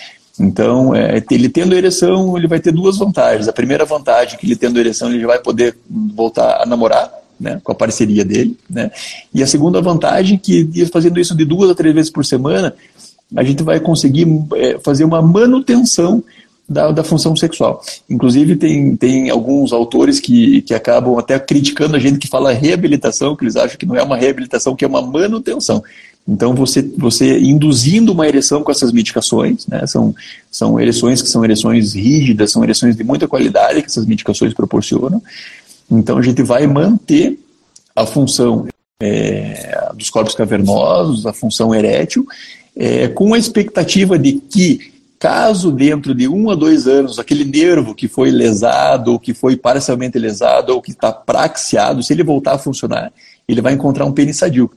[0.41, 3.47] Então, é, ele tendo ereção, ele vai ter duas vantagens.
[3.47, 7.11] A primeira vantagem é que ele tendo ereção, ele já vai poder voltar a namorar,
[7.39, 8.91] né, com a parceria dele, né?
[9.33, 12.73] E a segunda vantagem é que fazendo isso de duas a três vezes por semana,
[13.35, 16.23] a gente vai conseguir é, fazer uma manutenção
[16.67, 17.81] da, da função sexual.
[18.09, 23.35] Inclusive, tem, tem alguns autores que, que acabam até criticando a gente que fala reabilitação,
[23.35, 25.83] que eles acham que não é uma reabilitação, que é uma manutenção.
[26.27, 30.15] Então, você, você induzindo uma ereção com essas medicações, né, são,
[30.49, 35.21] são ereções que são ereções rígidas, são ereções de muita qualidade que essas medicações proporcionam.
[35.89, 37.39] Então, a gente vai manter
[37.95, 38.67] a função
[39.01, 42.25] é, dos corpos cavernosos, a função erétil,
[42.75, 47.93] é, com a expectativa de que, caso dentro de um a dois anos, aquele nervo
[47.93, 52.53] que foi lesado, ou que foi parcialmente lesado, ou que está praxiado, se ele voltar
[52.53, 53.11] a funcionar,
[53.47, 54.71] ele vai encontrar um pênis sadio.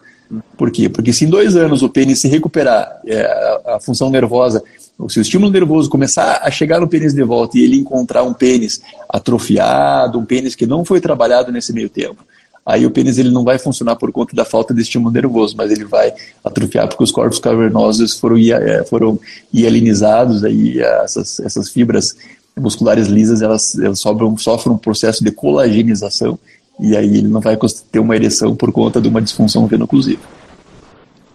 [0.56, 0.88] Por quê?
[0.88, 3.22] Porque se em dois anos o pênis se recuperar, é,
[3.66, 4.62] a, função nervosa,
[5.08, 8.32] se o estímulo nervoso começar a chegar no pênis de volta e ele encontrar um
[8.32, 12.24] pênis atrofiado, um pênis que não foi trabalhado nesse meio tempo,
[12.64, 15.70] aí o pênis ele não vai funcionar por conta da falta de estímulo nervoso, mas
[15.70, 19.18] ele vai atrofiar porque os corpos cavernosos foram, é, foram
[19.52, 22.16] hialinizados, aí essas, essas fibras
[22.56, 26.38] musculares lisas elas, elas sofrem, sofrem um processo de colagenização
[26.78, 27.56] e aí ele não vai
[27.90, 30.22] ter uma ereção por conta de uma disfunção venoclusiva.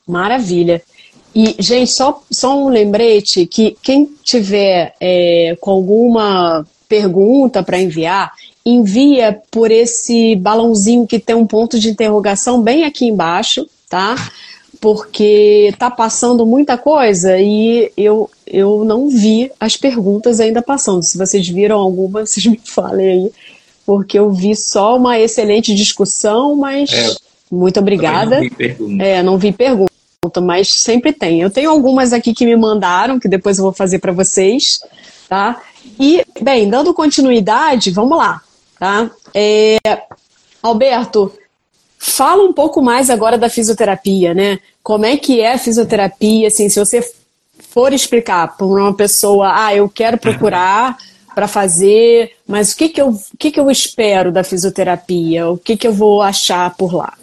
[0.08, 0.82] Maravilha.
[1.34, 8.34] E, gente, só, só um lembrete que quem tiver é, com alguma pergunta para enviar,
[8.65, 14.15] envia por esse balãozinho que tem um ponto de interrogação bem aqui embaixo, tá?
[14.82, 21.04] Porque tá passando muita coisa e eu, eu não vi as perguntas ainda passando.
[21.04, 23.32] Se vocês viram alguma, vocês me falem aí
[23.89, 27.15] porque eu vi só uma excelente discussão, mas é,
[27.49, 28.36] muito obrigada.
[28.36, 29.04] Não vi pergunta.
[29.04, 31.41] É, não vi pergunta, mas sempre tem.
[31.41, 34.80] Eu tenho algumas aqui que me mandaram, que depois eu vou fazer para vocês,
[35.28, 35.60] tá?
[35.99, 38.43] E, bem, dando continuidade, vamos lá,
[38.78, 39.10] tá?
[39.34, 39.80] É,
[40.62, 41.34] Alberto,
[41.97, 44.60] fala um pouco mais agora da fisioterapia, né?
[44.84, 47.02] Como é que é a fisioterapia, assim, se você
[47.58, 50.95] for explicar para uma pessoa, ah, eu quero procurar
[51.34, 55.48] para fazer, mas o que, que, eu, o que, que eu espero da fisioterapia?
[55.50, 57.13] O que, que eu vou achar por lá?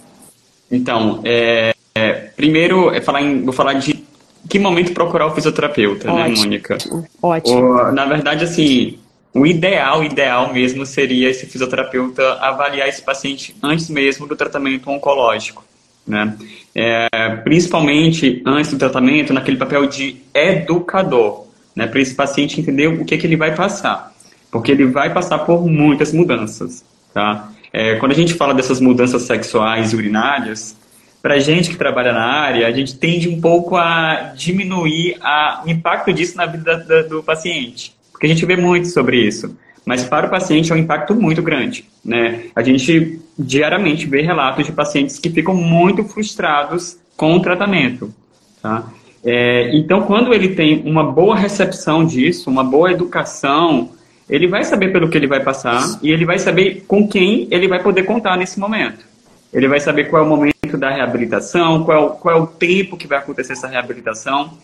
[0.71, 4.05] Então, é, é, primeiro, é falar em, vou falar de
[4.49, 6.29] que momento procurar o fisioterapeuta, né, Ótimo.
[6.29, 6.79] né, Mônica?
[7.23, 7.59] Ótimo.
[7.59, 8.99] O, na verdade, assim,
[9.35, 15.65] o ideal, ideal mesmo seria esse fisioterapeuta avaliar esse paciente antes mesmo do tratamento oncológico,
[16.07, 16.37] né?
[16.75, 17.09] É,
[17.43, 21.46] principalmente antes do tratamento, naquele papel de educador,
[21.77, 24.13] né, para esse paciente entender o que, que ele vai passar,
[24.51, 27.53] porque ele vai passar por muitas mudanças, tá?
[27.73, 30.75] É, quando a gente fala dessas mudanças sexuais e urinárias,
[31.21, 35.69] para gente que trabalha na área, a gente tende um pouco a diminuir a, o
[35.69, 39.55] impacto disso na vida da, do paciente, porque a gente vê muito sobre isso.
[39.85, 42.47] Mas para o paciente é um impacto muito grande, né?
[42.57, 48.13] A gente diariamente vê relatos de pacientes que ficam muito frustrados com o tratamento,
[48.61, 48.85] tá?
[49.29, 53.91] É, então, quando ele tem uma boa recepção disso, uma boa educação,
[54.31, 57.67] ele vai saber pelo que ele vai passar e ele vai saber com quem ele
[57.67, 59.05] vai poder contar nesse momento.
[59.53, 62.97] Ele vai saber qual é o momento da reabilitação, qual é qual é o tempo
[62.97, 64.57] que vai acontecer essa reabilitação.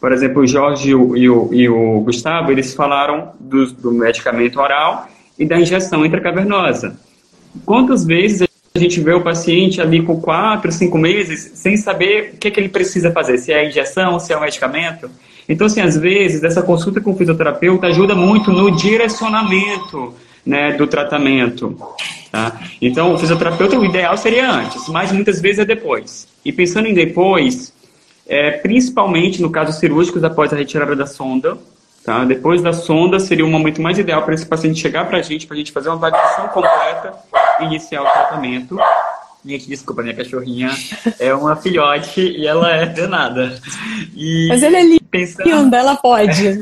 [0.00, 3.92] Por exemplo, o Jorge e o, e o, e o Gustavo, eles falaram do, do
[3.92, 6.98] medicamento oral e da injeção intracavernosa.
[7.64, 8.47] Quantas vezes
[8.78, 12.50] a gente vê o paciente ali com quatro, cinco meses sem saber o que, é
[12.50, 15.10] que ele precisa fazer, se é a injeção, se é o medicamento.
[15.48, 20.14] Então, assim, às vezes, essa consulta com o fisioterapeuta ajuda muito no direcionamento
[20.44, 21.76] né, do tratamento.
[22.30, 22.60] Tá?
[22.80, 26.28] Então, o fisioterapeuta, o ideal seria antes, mas muitas vezes é depois.
[26.44, 27.72] E pensando em depois,
[28.26, 31.56] é, principalmente no caso cirúrgicos após a retirada da sonda,
[32.04, 32.24] tá?
[32.24, 35.46] depois da sonda seria o momento mais ideal para esse paciente chegar para a gente,
[35.46, 37.14] para a gente fazer uma avaliação completa
[37.60, 38.78] iniciar o tratamento.
[39.44, 40.70] Gente, desculpa, minha cachorrinha
[41.18, 43.58] é uma filhote e ela é danada.
[44.14, 45.72] E Mas ele é lindo, pensando...
[45.74, 46.58] ela pode.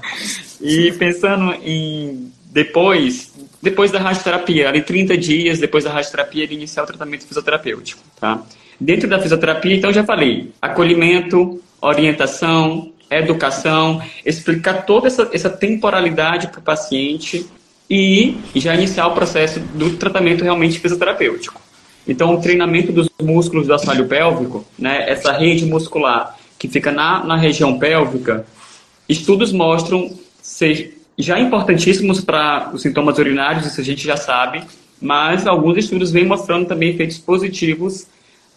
[0.60, 6.82] e pensando em depois, depois da radioterapia, ali 30 dias depois da radioterapia, ele iniciar
[6.82, 8.42] o tratamento fisioterapêutico, tá?
[8.78, 16.60] Dentro da fisioterapia, então já falei, acolhimento, orientação, educação, explicar toda essa, essa temporalidade para
[16.60, 17.48] o paciente
[17.90, 21.60] e já iniciar o processo do tratamento realmente fisioterapêutico.
[22.06, 27.24] Então, o treinamento dos músculos do assoalho pélvico, né, essa rede muscular que fica na,
[27.24, 28.46] na região pélvica,
[29.08, 34.62] estudos mostram ser já importantíssimos para os sintomas urinários, isso a gente já sabe,
[35.00, 38.06] mas alguns estudos vêm mostrando também efeitos positivos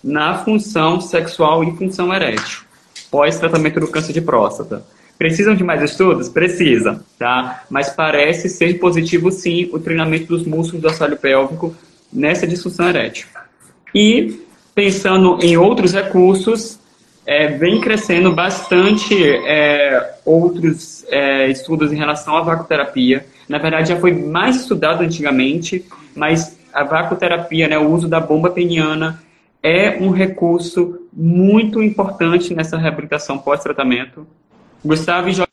[0.03, 2.61] na função sexual e função erétil,
[3.09, 4.85] pós-tratamento do câncer de próstata.
[5.23, 6.27] Precisam de mais estudos?
[6.27, 7.63] Precisa, tá?
[7.69, 11.73] Mas parece ser positivo sim o treinamento dos músculos do assoalho pélvico
[12.11, 13.25] nessa disfunção erétil.
[13.95, 14.41] E
[14.75, 16.77] pensando em outros recursos,
[17.25, 19.15] é, vem crescendo bastante
[19.47, 23.25] é, outros é, estudos em relação à vacoterapia.
[23.47, 28.49] Na verdade, já foi mais estudado antigamente, mas a vacoterapia, né, o uso da bomba
[28.49, 29.23] peniana,
[29.63, 34.27] é um recurso muito importante nessa reabilitação pós-tratamento.
[34.83, 35.49] Gustavo e Jorge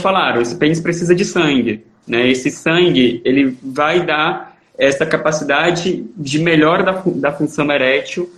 [0.00, 1.84] falaram, esse pênis precisa de sangue.
[2.06, 2.28] Né?
[2.28, 8.30] Esse sangue ele vai dar essa capacidade de melhora da, da função erétil,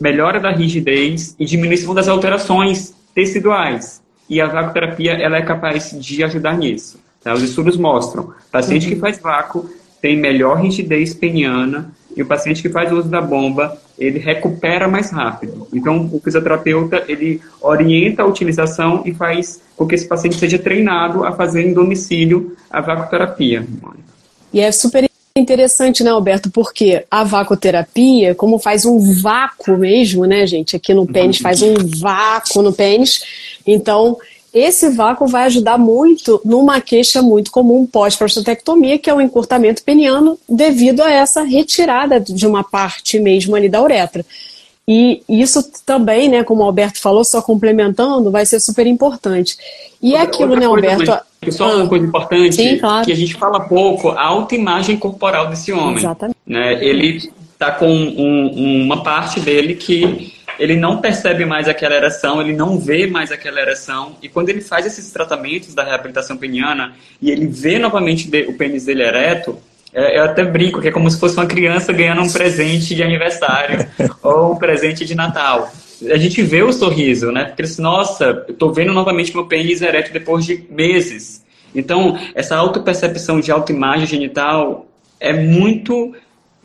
[0.00, 4.02] melhora da rigidez e diminuição das alterações teciduais.
[4.28, 7.00] E a vacoterapia ela é capaz de ajudar nisso.
[7.22, 7.34] Tá?
[7.34, 8.94] Os estudos mostram, paciente uhum.
[8.94, 9.68] que faz vácuo
[10.00, 15.12] tem melhor rigidez peniana e o paciente que faz uso da bomba, ele recupera mais
[15.12, 15.68] rápido.
[15.72, 21.24] Então, o fisioterapeuta, ele orienta a utilização e faz com que esse paciente seja treinado
[21.24, 23.64] a fazer em domicílio a vacoterapia.
[24.52, 26.50] E é super interessante, né, Alberto?
[26.50, 30.74] Porque a vacoterapia, como faz um vácuo mesmo, né, gente?
[30.74, 33.22] Aqui no pênis faz um vácuo no pênis.
[33.64, 34.16] Então,
[34.58, 40.38] esse vácuo vai ajudar muito numa queixa muito comum pós-prostatectomia, que é o encurtamento peniano,
[40.48, 44.24] devido a essa retirada de uma parte mesmo ali da uretra.
[44.86, 49.56] E isso também, né, como o Alberto falou, só complementando, vai ser super importante.
[50.02, 51.12] E é aquilo, né, Alberto?
[51.50, 53.04] só uma coisa importante, Sim, claro.
[53.04, 55.98] que a gente fala pouco, a autoimagem corporal desse homem.
[55.98, 56.38] Exatamente.
[56.46, 56.82] Né?
[56.82, 62.52] Ele está com um, uma parte dele que ele não percebe mais aquela ereção, ele
[62.52, 67.30] não vê mais aquela ereção, e quando ele faz esses tratamentos da reabilitação peniana e
[67.30, 69.58] ele vê novamente o pênis dele ereto,
[69.92, 73.02] é, eu até brinco que é como se fosse uma criança ganhando um presente de
[73.02, 73.88] aniversário
[74.22, 75.72] ou um presente de Natal.
[76.10, 77.46] A gente vê o sorriso, né?
[77.46, 81.44] Porque, assim, nossa, eu tô vendo novamente meu pênis ereto depois de meses.
[81.74, 84.86] Então, essa autopercepção de autoimagem genital
[85.18, 86.14] é muito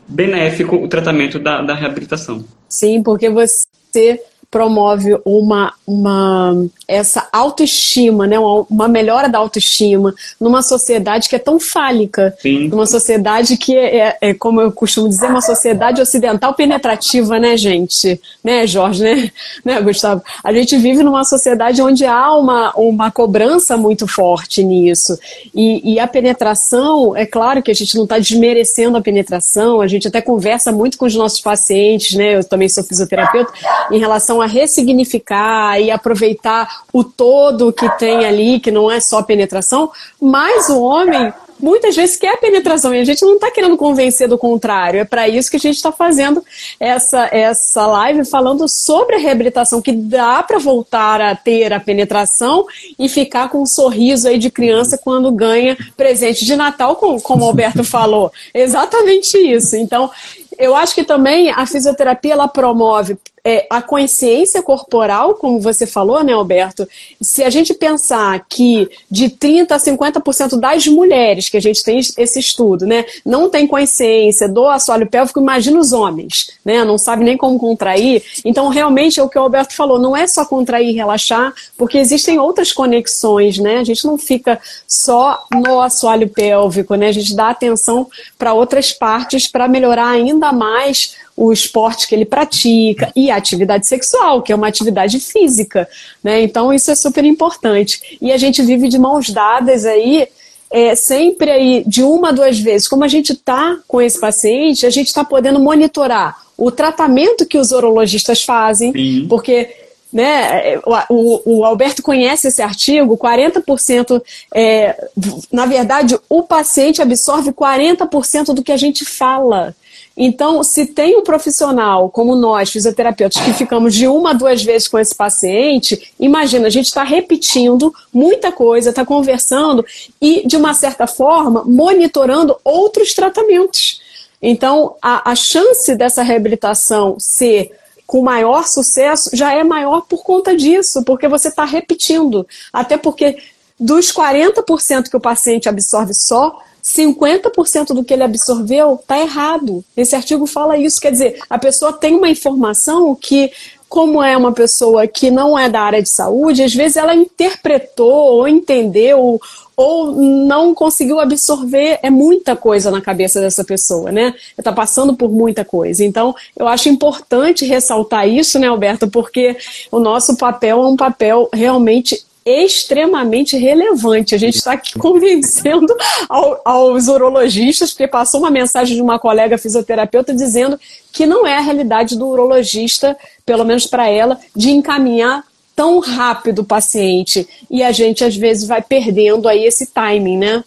[0.08, 2.46] benéfico o tratamento da, da reabilitação.
[2.70, 10.14] Sim, porque você perspective promove uma, uma essa autoestima, né, uma, uma, melhora da autoestima
[10.40, 12.68] numa sociedade que é tão fálica, Sim.
[12.68, 17.58] numa sociedade que é, é, é, como eu costumo dizer, uma sociedade ocidental penetrativa, né,
[17.58, 19.32] gente, né, Jorge, né,
[19.66, 20.22] né, Gustavo?
[20.44, 25.18] A gente vive numa sociedade onde há uma, uma cobrança muito forte nisso.
[25.56, 29.88] E, e a penetração, é claro que a gente não está desmerecendo a penetração, a
[29.88, 33.52] gente até conversa muito com os nossos pacientes, né, eu também sou fisioterapeuta,
[33.90, 39.24] em relação a ressignificar e aproveitar o todo que tem ali, que não é só
[39.24, 44.28] penetração, mas o homem muitas vezes quer penetração e a gente não está querendo convencer
[44.28, 45.00] do contrário.
[45.00, 46.44] É para isso que a gente está fazendo
[46.78, 52.66] essa, essa live falando sobre a reabilitação, que dá para voltar a ter a penetração
[53.00, 57.46] e ficar com um sorriso aí de criança quando ganha presente de Natal, como, como
[57.46, 58.32] o Alberto falou.
[58.54, 59.78] Exatamente isso.
[59.78, 60.12] Então,
[60.60, 66.24] eu acho que também a fisioterapia ela promove é, a consciência corporal, como você falou,
[66.24, 66.88] né, Alberto?
[67.22, 72.00] Se a gente pensar que de 30% a 50% das mulheres que a gente tem
[72.00, 77.26] esse estudo, né, não tem consciência do assoalho pélvico, imagina os homens, né, não sabe
[77.26, 78.24] nem como contrair.
[78.46, 81.98] Então, realmente, é o que o Alberto falou, não é só contrair e relaxar, porque
[81.98, 83.78] existem outras conexões, né?
[83.78, 87.08] A gente não fica só no assoalho pélvico, né?
[87.08, 92.26] A gente dá atenção para outras partes para melhorar ainda mais o esporte que ele
[92.26, 95.88] pratica e a atividade sexual, que é uma atividade física,
[96.24, 96.42] né?
[96.42, 98.18] Então isso é super importante.
[98.22, 100.28] E a gente vive de mãos dadas aí,
[100.70, 102.88] é, sempre aí de uma a duas vezes.
[102.88, 107.58] Como a gente está com esse paciente, a gente está podendo monitorar o tratamento que
[107.58, 109.28] os urologistas fazem, Sim.
[109.28, 109.70] porque
[110.14, 110.80] né,
[111.10, 114.22] o, o, Alberto conhece esse artigo, 40%,
[114.54, 115.10] é,
[115.52, 119.76] na verdade, o paciente absorve 40% do que a gente fala.
[120.16, 124.88] Então, se tem um profissional como nós, fisioterapeutas, que ficamos de uma a duas vezes
[124.88, 129.84] com esse paciente, imagina, a gente está repetindo muita coisa, está conversando
[130.22, 134.02] e, de uma certa forma, monitorando outros tratamentos.
[134.40, 137.72] Então, a, a chance dessa reabilitação ser
[138.06, 142.46] com maior sucesso já é maior por conta disso, porque você está repetindo.
[142.72, 143.38] Até porque
[143.80, 149.84] dos 40% que o paciente absorve só, 50% do que ele absorveu está errado.
[149.96, 153.52] Esse artigo fala isso, quer dizer, a pessoa tem uma informação que,
[153.88, 158.12] como é uma pessoa que não é da área de saúde, às vezes ela interpretou
[158.12, 159.40] ou entendeu
[159.76, 164.34] ou não conseguiu absorver é muita coisa na cabeça dessa pessoa, né?
[164.58, 166.04] Está passando por muita coisa.
[166.04, 169.08] Então, eu acho importante ressaltar isso, né, Alberto?
[169.08, 169.58] Porque
[169.92, 174.36] o nosso papel é um papel realmente extremamente relevante.
[174.36, 175.94] A gente está aqui convencendo
[176.30, 180.80] ao, aos urologistas, porque passou uma mensagem de uma colega fisioterapeuta dizendo
[181.12, 183.16] que não é a realidade do urologista,
[183.46, 185.44] pelo menos para ela, de encaminhar
[185.76, 187.48] tão rápido o paciente.
[187.70, 190.64] E a gente, às vezes, vai perdendo aí esse timing, né?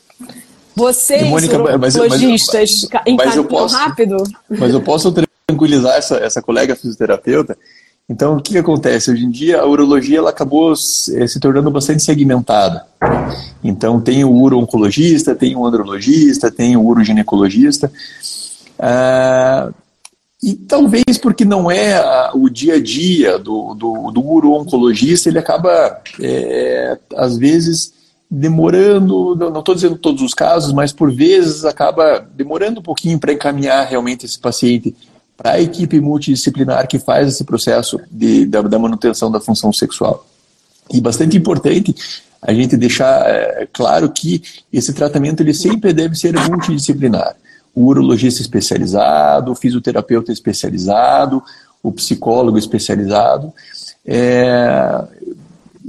[0.74, 4.16] Vocês, Mônica, urologistas, encaminham rápido?
[4.48, 5.12] Mas eu posso
[5.46, 7.56] tranquilizar essa, essa colega fisioterapeuta
[8.08, 9.10] então, o que, que, acontece?
[9.10, 12.86] Hoje em dia, a urologia ela acabou eh, se tornando bastante segmentada.
[13.64, 17.90] Então, tem o uro-oncologista, tem o andrologista, tem o uroginecologista.
[18.78, 19.72] Ah,
[20.40, 25.40] e talvez porque não é a, o dia a dia do, do, do uro-oncologista, ele
[25.40, 27.92] acaba, é, às vezes,
[28.30, 33.32] demorando, não estou dizendo todos os casos, mas por vezes acaba demorando um pouquinho para
[33.32, 34.94] encaminhar realmente esse paciente
[35.36, 40.26] para a equipe multidisciplinar que faz esse processo de, da, da, manutenção da função sexual.
[40.92, 41.94] E bastante importante
[42.40, 47.36] a gente deixar é, claro que esse tratamento ele sempre deve ser multidisciplinar.
[47.74, 51.42] O urologista especializado, o fisioterapeuta especializado,
[51.82, 53.52] o psicólogo especializado.
[54.06, 55.04] É,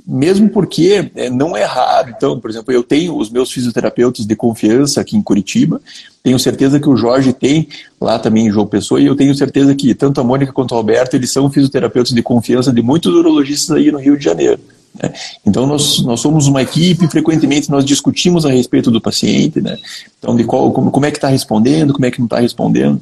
[0.07, 2.13] mesmo porque é, não é raro.
[2.15, 5.81] Então, por exemplo, eu tenho os meus fisioterapeutas de confiança aqui em Curitiba,
[6.23, 7.67] tenho certeza que o Jorge tem
[7.99, 10.75] lá também em João Pessoa, e eu tenho certeza que tanto a Mônica quanto o
[10.75, 14.59] Alberto, eles são fisioterapeutas de confiança de muitos urologistas aí no Rio de Janeiro.
[15.01, 15.11] Né?
[15.45, 19.75] Então, nós, nós somos uma equipe, frequentemente nós discutimos a respeito do paciente, né?
[20.17, 23.01] então, de qual, como, como é que está respondendo, como é que não está respondendo.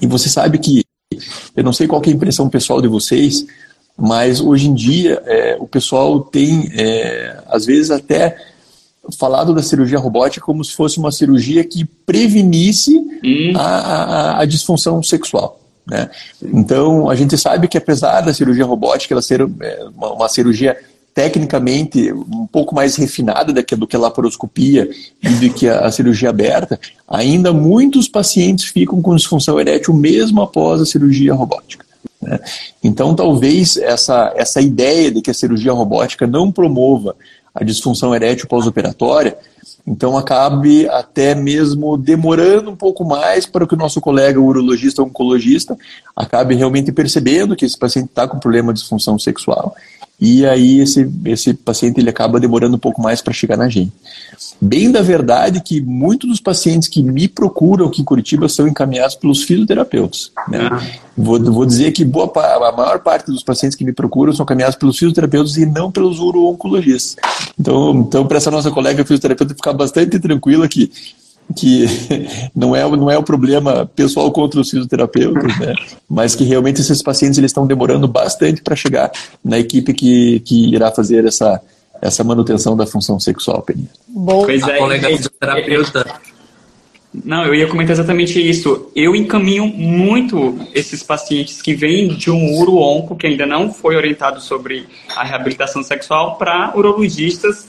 [0.00, 0.84] E você sabe que,
[1.56, 3.44] eu não sei qual é a impressão pessoal de vocês,
[3.96, 8.36] mas hoje em dia é, o pessoal tem, é, às vezes, até
[9.18, 13.52] falado da cirurgia robótica como se fosse uma cirurgia que prevenisse hum.
[13.54, 15.60] a, a, a, disfunção sexual.
[15.86, 16.08] Né?
[16.42, 20.76] Então, a gente sabe que apesar da cirurgia robótica ela ser é, uma, uma cirurgia
[21.14, 24.90] tecnicamente um pouco mais refinada do que, do que a laparoscopia
[25.22, 30.42] e do que a, a, cirurgia aberta, ainda muitos pacientes ficam com disfunção erétil mesmo
[30.42, 31.83] após a cirurgia robótica.
[32.24, 32.40] Né?
[32.82, 37.14] Então, talvez essa, essa ideia de que a cirurgia robótica não promova
[37.54, 39.36] a disfunção erétil pós-operatória,
[39.86, 45.08] então acabe até mesmo demorando um pouco mais para que o nosso colega urologista ou
[45.08, 45.76] oncologista
[46.16, 49.76] acabe realmente percebendo que esse paciente está com problema de disfunção sexual
[50.20, 53.92] e aí esse, esse paciente ele acaba demorando um pouco mais para chegar na gente.
[54.60, 59.16] Bem da verdade que muitos dos pacientes que me procuram aqui em Curitiba são encaminhados
[59.16, 60.30] pelos fisioterapeutas.
[60.48, 60.68] Né?
[60.70, 60.80] Ah.
[61.16, 64.76] Vou, vou dizer que boa, a maior parte dos pacientes que me procuram são encaminhados
[64.76, 67.16] pelos fisioterapeutas e não pelos uro-oncologistas.
[67.58, 70.90] Então, então para essa nossa colega fisioterapeuta ficar bastante tranquila que
[71.56, 71.86] que
[72.54, 75.74] não é, não é o problema pessoal contra os fisioterapeutas, né?
[76.08, 79.10] mas que realmente esses pacientes eles estão demorando bastante para chegar
[79.44, 81.60] na equipe que, que irá fazer essa,
[82.00, 83.88] essa manutenção da função sexual, Peninha.
[84.08, 86.20] Bom, pois é, a colega fisioterapeuta.
[87.24, 88.90] Não, eu ia comentar exatamente isso.
[88.96, 94.40] Eu encaminho muito esses pacientes que vêm de um uro-onco, que ainda não foi orientado
[94.40, 94.84] sobre
[95.14, 97.68] a reabilitação sexual, para urologistas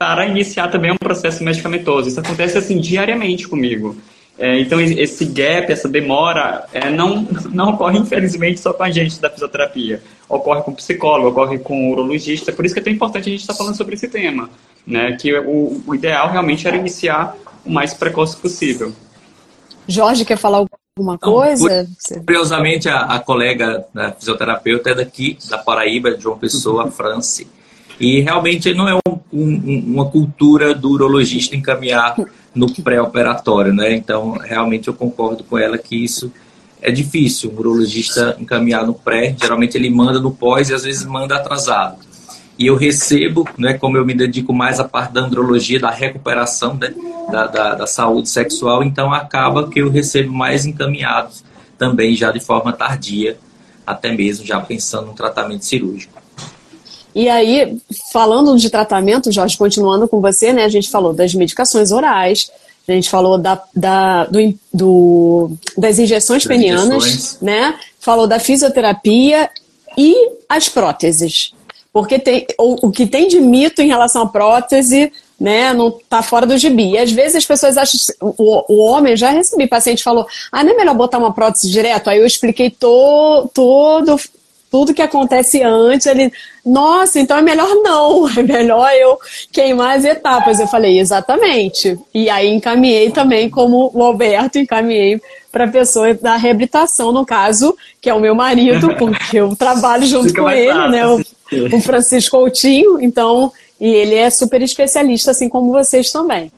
[0.00, 2.08] para iniciar também um processo medicamentoso.
[2.08, 3.94] Isso acontece assim diariamente comigo.
[4.38, 9.20] É, então esse gap, essa demora, é, não, não ocorre infelizmente só com a gente
[9.20, 10.02] da fisioterapia.
[10.26, 12.50] Ocorre com o psicólogo, ocorre com o urologista.
[12.50, 14.48] Por isso que é tão importante a gente estar falando sobre esse tema,
[14.86, 15.18] né?
[15.20, 18.94] Que o, o ideal realmente era iniciar o mais precoce possível.
[19.86, 20.64] Jorge quer falar
[20.96, 21.86] alguma coisa?
[22.24, 27.44] curiosamente, a, a colega da fisioterapeuta é daqui, da Paraíba, de João Pessoa, França.
[28.00, 32.16] E realmente não é um, um, uma cultura do urologista encaminhar
[32.54, 33.94] no pré-operatório, né?
[33.94, 36.32] Então, realmente eu concordo com ela que isso
[36.80, 37.50] é difícil.
[37.50, 41.98] O urologista encaminhar no pré, geralmente ele manda no pós e às vezes manda atrasado.
[42.58, 46.74] E eu recebo, né, como eu me dedico mais à parte da andrologia, da recuperação
[46.74, 46.92] né,
[47.30, 51.44] da, da, da saúde sexual, então acaba que eu recebo mais encaminhados
[51.78, 53.38] também já de forma tardia,
[53.86, 56.19] até mesmo já pensando no tratamento cirúrgico.
[57.14, 57.78] E aí,
[58.12, 60.64] falando de tratamento, Jorge, continuando com você, né?
[60.64, 62.50] A gente falou das medicações orais,
[62.86, 67.38] a gente falou da, da do, do, das injeções das penianas, injeções.
[67.40, 67.74] né?
[67.98, 69.50] Falou da fisioterapia
[69.96, 70.14] e
[70.48, 71.52] as próteses.
[71.92, 76.22] Porque tem, o, o que tem de mito em relação à prótese, né, não tá
[76.22, 76.92] fora do gibi.
[76.92, 80.72] E às vezes as pessoas acham, o, o homem, já recebi paciente falou, ah, não
[80.72, 82.08] é melhor botar uma prótese direto?
[82.08, 84.16] Aí eu expliquei to, todo
[84.70, 86.32] tudo que acontece antes, ele,
[86.64, 89.18] nossa, então é melhor não, é melhor eu
[89.52, 90.60] queimar as etapas.
[90.60, 91.98] Eu falei, exatamente.
[92.14, 97.76] E aí encaminhei também, como o Alberto, encaminhei para a pessoa da reabilitação, no caso,
[98.00, 100.90] que é o meu marido, porque eu trabalho junto Fica com ele, fácil.
[100.90, 101.06] né?
[101.06, 101.20] O,
[101.76, 106.52] o Francisco Coutinho, então, e ele é super especialista, assim como vocês também.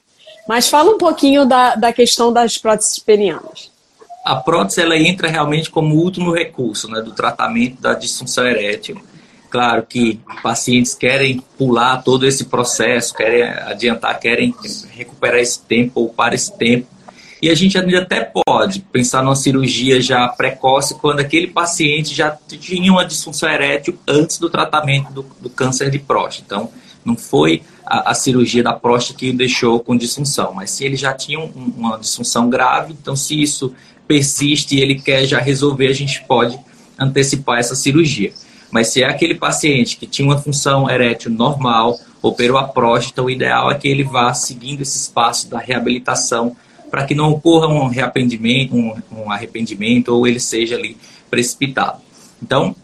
[0.46, 3.71] Mas fala um pouquinho da, da questão das próteses penianas
[4.24, 9.00] a prótese ela entra realmente como último recurso né, do tratamento da disfunção erétil.
[9.50, 14.54] Claro que pacientes querem pular todo esse processo, querem adiantar, querem
[14.90, 16.86] recuperar esse tempo, ou para esse tempo.
[17.42, 22.90] E a gente até pode pensar numa cirurgia já precoce quando aquele paciente já tinha
[22.92, 26.44] uma disfunção erétil antes do tratamento do, do câncer de próstata.
[26.46, 26.70] Então,
[27.04, 30.96] não foi a, a, cirurgia da próstata que o deixou com disfunção, mas se ele
[30.96, 33.74] já tinha um, uma disfunção grave, então se isso
[34.06, 36.58] persiste e ele quer já resolver, a gente pode
[36.98, 38.32] antecipar essa cirurgia.
[38.70, 43.30] Mas se é aquele paciente que tinha uma função erétil normal, operou a próstata, o
[43.30, 46.56] ideal é que ele vá seguindo esses passos da reabilitação
[46.90, 50.96] para que não ocorra um arrependimento, um, um arrependimento ou ele seja ali
[51.30, 52.00] precipitado.
[52.42, 52.76] Então,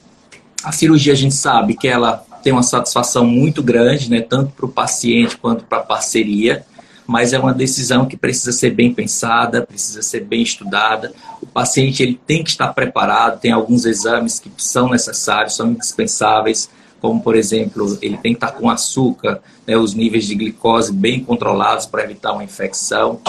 [0.65, 4.67] a cirurgia a gente sabe que ela tem uma satisfação muito grande, né, tanto para
[4.67, 6.65] o paciente quanto para a parceria
[7.09, 11.11] mas é uma decisão que precisa ser bem pensada, precisa ser bem estudada.
[11.41, 16.69] O paciente ele tem que estar preparado, tem alguns exames que são necessários, são indispensáveis,
[17.01, 21.25] como por exemplo, ele tem que estar com açúcar, né, os níveis de glicose bem
[21.25, 23.23] controlados para evitar uma infecção.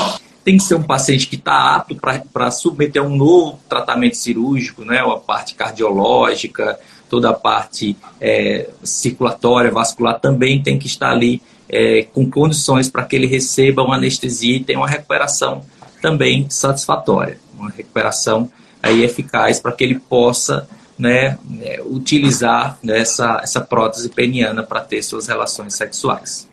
[0.43, 1.95] Tem que ser um paciente que está apto
[2.33, 6.77] para submeter a um novo tratamento cirúrgico, né, a parte cardiológica,
[7.09, 13.05] toda a parte é, circulatória, vascular também tem que estar ali é, com condições para
[13.05, 15.63] que ele receba uma anestesia e tenha uma recuperação
[16.01, 18.51] também satisfatória, uma recuperação
[18.81, 20.67] aí eficaz para que ele possa
[20.97, 26.47] né, é, utilizar né, essa, essa prótese peniana para ter suas relações sexuais.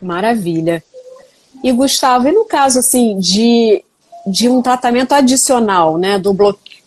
[0.00, 0.82] Maravilha.
[1.62, 3.82] E Gustavo, e no caso assim de,
[4.26, 6.36] de um tratamento adicional, né, do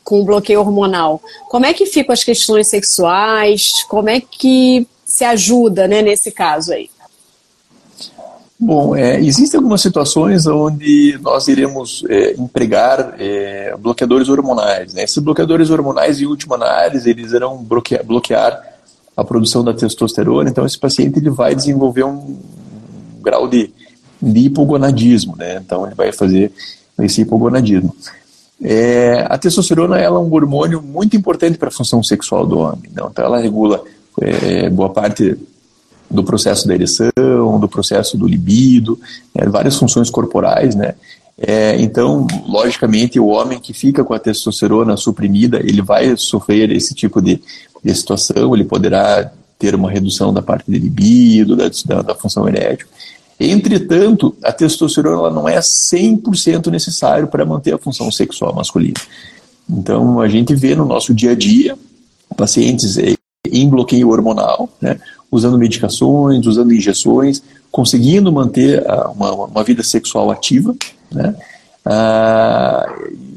[0.04, 3.84] com bloqueio hormonal, como é que ficam as questões sexuais?
[3.88, 6.90] Como é que se ajuda, né, nesse caso aí?
[8.64, 14.94] Bom, é, existem algumas situações onde nós iremos é, empregar é, bloqueadores hormonais.
[14.94, 15.04] Né?
[15.04, 18.62] Esses bloqueadores hormonais, em última análise, eles irão bloquear, bloquear,
[19.18, 20.48] a produção da testosterona.
[20.48, 22.38] Então, esse paciente ele vai desenvolver um
[23.20, 23.74] grau de,
[24.22, 25.36] de hipogonadismo.
[25.36, 25.56] Né?
[25.56, 26.52] Então, ele vai fazer
[27.00, 27.96] esse hipogonadismo.
[28.62, 32.92] É, a testosterona ela é um hormônio muito importante para a função sexual do homem.
[32.92, 33.84] Então, ela regula
[34.22, 35.36] é, boa parte
[36.12, 39.00] do processo da ereção, do processo do libido,
[39.34, 40.96] né, várias funções corporais, né?
[41.38, 46.94] É, então, logicamente, o homem que fica com a testosterona suprimida, ele vai sofrer esse
[46.94, 47.42] tipo de,
[47.84, 52.48] de situação, ele poderá ter uma redução da parte de libido, da, da, da função
[52.48, 52.88] erétil.
[53.40, 59.02] Entretanto, a testosterona não é 100% necessário para manter a função sexual masculina.
[59.68, 61.76] Então, a gente vê no nosso dia a dia
[62.38, 62.98] pacientes
[63.48, 65.00] em bloqueio hormonal, né,
[65.32, 70.76] usando medicações, usando injeções, conseguindo manter ah, uma, uma vida sexual ativa,
[71.10, 71.34] né?
[71.86, 72.86] Ah,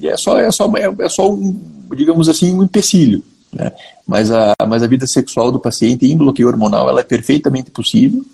[0.03, 1.59] é só, é só, é, é, só um,
[1.97, 3.23] digamos assim, um empecilho.
[3.53, 3.73] Né?
[4.07, 8.25] Mas, a, mas a vida sexual do paciente em bloqueio hormonal ela é perfeitamente possível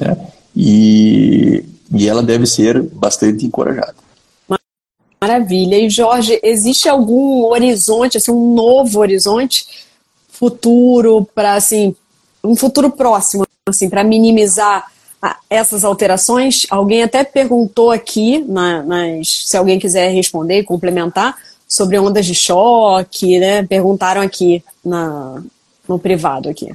[0.00, 0.16] né?
[0.54, 3.94] e, e ela deve ser bastante encorajada.
[5.20, 5.78] Maravilha.
[5.78, 9.64] E Jorge, existe algum horizonte, assim, um novo horizonte
[10.28, 11.94] futuro para assim
[12.44, 14.86] um futuro próximo, assim, para minimizar
[15.48, 16.66] essas alterações.
[16.70, 21.36] Alguém até perguntou aqui, na, nas, se alguém quiser responder e complementar,
[21.66, 23.62] sobre ondas de choque, né?
[23.64, 25.42] Perguntaram aqui na,
[25.88, 26.72] no privado aqui.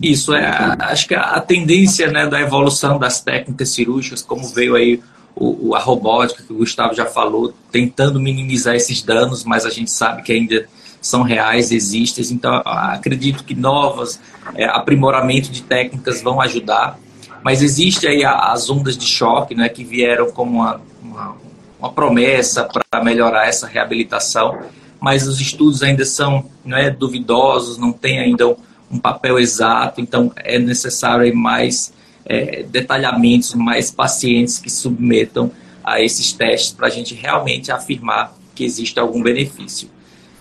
[0.00, 0.46] Isso é,
[0.80, 5.00] acho que a tendência né, da evolução das técnicas cirúrgicas, como veio aí
[5.34, 9.90] o, a robótica que o Gustavo já falou, tentando minimizar esses danos, mas a gente
[9.90, 10.66] sabe que ainda
[11.00, 12.24] são reais, existem.
[12.32, 14.20] Então, acredito que novas
[14.54, 16.98] é, aprimoramento de técnicas vão ajudar.
[17.42, 21.36] Mas existe aí as ondas de choque, né, que vieram como uma, uma,
[21.78, 24.58] uma promessa para melhorar essa reabilitação.
[25.00, 28.56] mas os estudos ainda são não é, duvidosos, não tem ainda um,
[28.90, 31.92] um papel exato, então é necessário mais
[32.24, 35.50] é, detalhamentos, mais pacientes que submetam
[35.84, 39.88] a esses testes para a gente realmente afirmar que existe algum benefício.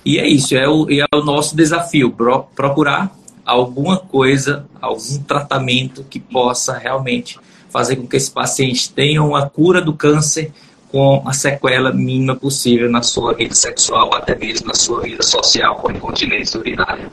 [0.05, 2.15] E é isso, é o, é o nosso desafio,
[2.55, 3.11] procurar
[3.43, 7.39] alguma coisa, algum tratamento que possa realmente
[7.69, 10.51] fazer com que esse paciente tenha uma cura do câncer
[10.91, 15.75] com a sequela mínima possível na sua vida sexual, até mesmo na sua vida social
[15.77, 17.11] com incontinência urinária.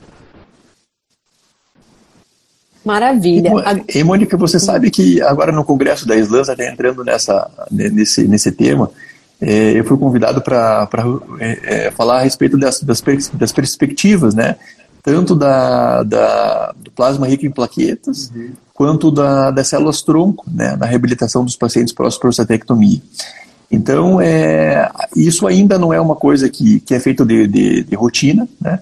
[2.84, 3.52] Maravilha.
[3.94, 8.52] E, Mônica, você sabe que agora no Congresso da Islândia, está entrando nessa, nesse, nesse
[8.52, 8.90] tema,
[9.42, 10.88] é, eu fui convidado para
[11.40, 13.02] é, é, falar a respeito das, das,
[13.34, 14.54] das perspectivas, né?
[15.02, 18.52] Tanto da, da, do plasma rico em plaquetas, uhum.
[18.72, 20.76] quanto da, das células tronco, né?
[20.76, 23.00] Na reabilitação dos pacientes pós-prostatectomia.
[23.68, 27.96] Então, é, isso ainda não é uma coisa que, que é feito de, de, de
[27.96, 28.46] rotina.
[28.60, 28.78] Né?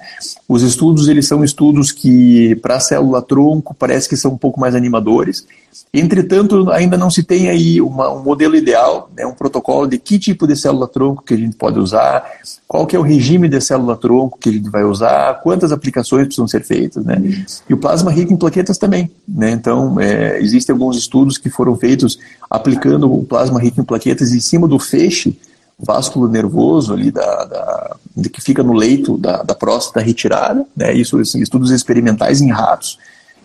[0.49, 4.75] Os estudos, eles são estudos que, para a célula-tronco, parece que são um pouco mais
[4.75, 5.47] animadores.
[5.93, 10.19] Entretanto, ainda não se tem aí uma, um modelo ideal, né, um protocolo de que
[10.19, 12.25] tipo de célula-tronco que a gente pode usar,
[12.67, 16.47] qual que é o regime de célula-tronco que a gente vai usar, quantas aplicações precisam
[16.47, 17.05] ser feitas.
[17.05, 17.45] Né?
[17.69, 19.11] E o plasma rico em plaquetas também.
[19.27, 19.51] Né?
[19.53, 22.19] Então, é, existem alguns estudos que foram feitos
[22.49, 25.39] aplicando o plasma rico em plaquetas em cima do feixe
[25.83, 27.97] vásculo nervoso ali da, da,
[28.31, 30.93] que fica no leito da, da próstata retirada, né?
[30.93, 32.99] Isso, assim, estudos experimentais em ratos.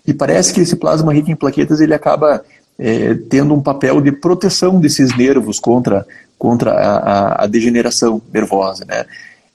[0.07, 2.43] E parece que esse plasma rico em plaquetas ele acaba
[2.77, 6.05] é, tendo um papel de proteção desses nervos contra,
[6.37, 9.05] contra a, a, degeneração nervosa, né?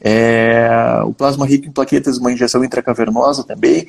[0.03, 0.71] É,
[1.05, 3.87] o plasma rico em plaquetas, uma injeção intracavernosa também.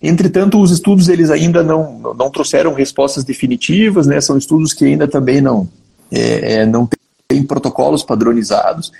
[0.00, 4.20] Entretanto, os estudos eles ainda não, não trouxeram respostas definitivas, né?
[4.20, 5.68] São estudos que ainda também não,
[6.12, 6.88] é, é não
[7.26, 8.92] têm protocolos padronizados.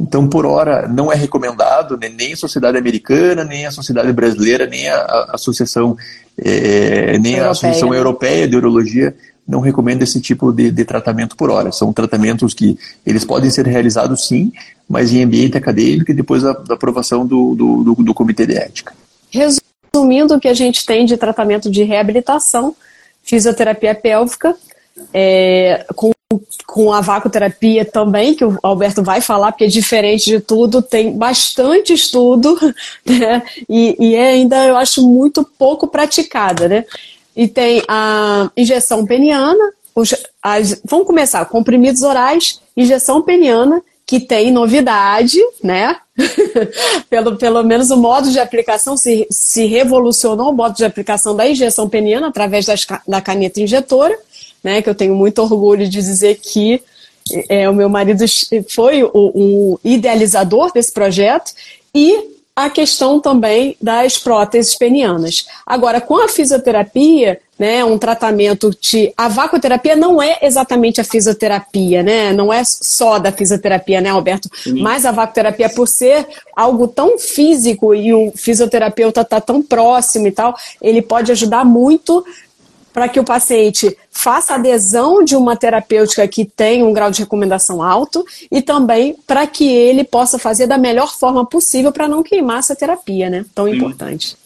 [0.00, 4.66] Então, por hora, não é recomendado, né, nem a sociedade americana, nem a sociedade brasileira,
[4.66, 5.94] nem a, a associação,
[6.38, 7.46] é, nem europeia.
[7.46, 9.14] a associação europeia de urologia
[9.46, 11.70] não recomenda esse tipo de, de, tratamento por hora.
[11.70, 14.50] São tratamentos que eles podem ser realizados sim,
[14.88, 18.56] mas em ambiente acadêmico e depois da, da aprovação do, do, do, do comitê de
[18.56, 18.94] ética.
[19.28, 22.74] Resumindo o que a gente tem de tratamento de reabilitação,
[23.22, 24.56] fisioterapia pélvica,
[25.12, 26.12] é, com
[26.66, 31.12] com a vacoterapia também, que o Alberto vai falar, porque é diferente de tudo, tem
[31.16, 32.56] bastante estudo,
[33.04, 33.42] né?
[33.68, 36.84] E, e é ainda, eu acho, muito pouco praticada, né?
[37.34, 44.52] E tem a injeção peniana, os, as, vamos começar, comprimidos orais, injeção peniana, que tem
[44.52, 45.96] novidade, né?
[47.10, 51.48] pelo, pelo menos o modo de aplicação se, se revolucionou o modo de aplicação da
[51.48, 54.16] injeção peniana através das, da caneta injetora
[54.62, 54.82] né?
[54.82, 56.82] Que eu tenho muito orgulho de dizer que
[57.48, 58.24] é, o meu marido
[58.68, 61.52] foi o, o idealizador desse projeto
[61.94, 65.46] e a questão também das próteses penianas.
[65.64, 69.12] Agora, com a fisioterapia, né, um tratamento de.
[69.16, 72.32] A vacoterapia não é exatamente a fisioterapia, né?
[72.32, 74.48] Não é só da fisioterapia, né, Alberto?
[74.62, 74.80] Sim.
[74.80, 80.32] Mas a vacoterapia, por ser algo tão físico e o fisioterapeuta está tão próximo e
[80.32, 82.24] tal, ele pode ajudar muito
[82.92, 87.82] para que o paciente faça adesão de uma terapêutica que tem um grau de recomendação
[87.82, 92.58] alto e também para que ele possa fazer da melhor forma possível para não queimar
[92.58, 93.44] essa terapia, né?
[93.54, 94.36] Tão importante.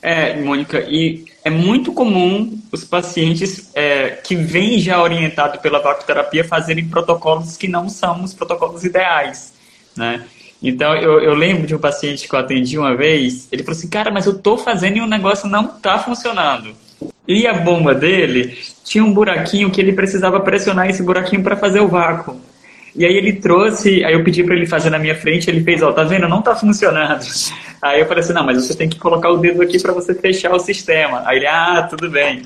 [0.00, 6.44] É, Mônica, e é muito comum os pacientes é, que vêm já orientados pela vacoterapia
[6.44, 9.52] fazerem protocolos que não são os protocolos ideais,
[9.96, 10.24] né?
[10.62, 13.88] Então, eu, eu lembro de um paciente que eu atendi uma vez, ele falou assim,
[13.88, 16.74] cara, mas eu tô fazendo e o negócio não tá funcionando.
[17.28, 21.80] E a bomba dele tinha um buraquinho que ele precisava pressionar esse buraquinho para fazer
[21.80, 22.40] o vácuo.
[22.96, 25.82] E aí ele trouxe, aí eu pedi para ele fazer na minha frente, ele fez,
[25.82, 26.26] ó, tá vendo?
[26.26, 27.20] Não tá funcionando.
[27.80, 30.12] Aí eu falei assim, não, mas você tem que colocar o dedo aqui para você
[30.12, 31.22] fechar o sistema.
[31.24, 32.42] Aí ele, ah, tudo bem.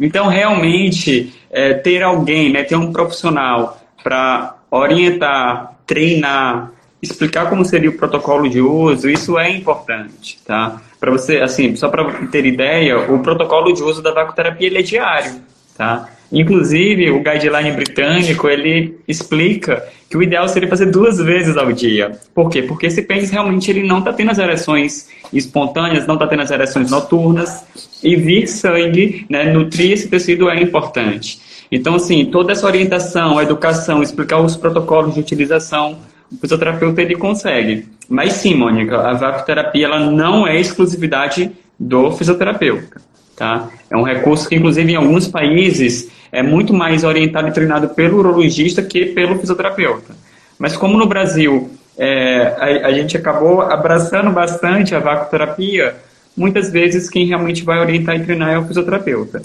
[0.00, 7.90] Então, realmente, é, ter alguém, né, ter um profissional para orientar, treinar, explicar como seria
[7.90, 10.80] o protocolo de uso, isso é importante, tá?
[11.02, 14.82] Para você, assim, só para ter ideia, o protocolo de uso da vacoterapia ele é
[14.82, 15.32] diário,
[15.76, 16.08] tá?
[16.30, 22.12] Inclusive, o guideline britânico, ele explica que o ideal seria fazer duas vezes ao dia.
[22.32, 22.62] Por quê?
[22.62, 26.52] Porque esse pênis realmente ele não está tendo as ereções espontâneas, não está tendo as
[26.52, 27.64] ereções noturnas,
[28.00, 31.40] e vir sangue, né, nutrir esse tecido é importante.
[31.72, 35.98] Então, assim, toda essa orientação, educação, explicar os protocolos de utilização,
[36.32, 37.86] o fisioterapeuta ele consegue.
[38.08, 43.00] Mas sim, Mônica, a vapoterapia ela não é exclusividade do fisioterapeuta.
[43.36, 43.68] Tá?
[43.90, 48.18] É um recurso que, inclusive, em alguns países é muito mais orientado e treinado pelo
[48.18, 50.14] urologista que pelo fisioterapeuta.
[50.58, 55.94] Mas como no Brasil é, a, a, gente acabou abraçando bastante a vacoterapia.
[56.36, 59.42] Muitas vezes quem realmente vai orientar e treinar é o fisioterapeuta.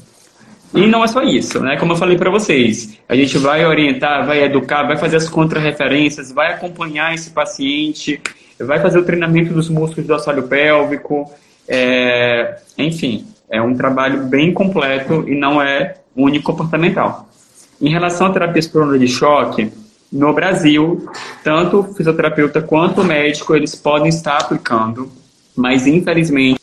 [0.74, 1.78] E não é só isso, né?
[1.78, 6.32] Como eu falei para vocês, a gente vai orientar, vai educar, vai fazer as contrarreferências,
[6.32, 8.22] vai acompanhar esse paciente,
[8.60, 11.32] vai fazer o treinamento dos músculos do assoalho pélvico,
[11.68, 15.96] é, enfim, é um trabalho bem completo e não é
[16.44, 17.30] comportamental.
[17.80, 19.72] Em relação à terapia espirulina de choque,
[20.12, 21.10] no Brasil,
[21.44, 25.12] tanto o fisioterapeuta quanto o médico, eles podem estar aplicando,
[25.56, 26.58] mas infelizmente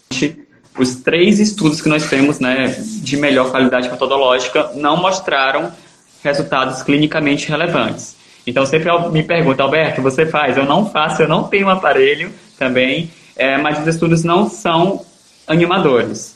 [0.79, 5.73] os três estudos que nós temos né, de melhor qualidade metodológica não mostraram
[6.23, 8.17] resultados clinicamente relevantes.
[8.47, 10.57] Então sempre me pergunta, Alberto, você faz?
[10.57, 15.05] Eu não faço, eu não tenho um aparelho também, é, mas os estudos não são
[15.47, 16.35] animadores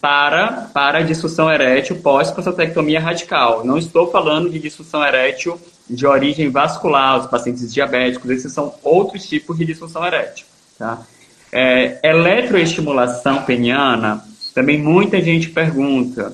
[0.00, 3.64] para, para disfunção erétil pós-prostatectomia radical.
[3.64, 9.28] Não estou falando de disfunção erétil de origem vascular, os pacientes diabéticos, esses são outros
[9.28, 10.46] tipos de disfunção erétil.
[10.78, 11.02] Tá?
[11.52, 14.24] É, eletroestimulação peniana,
[14.54, 16.32] também muita gente pergunta.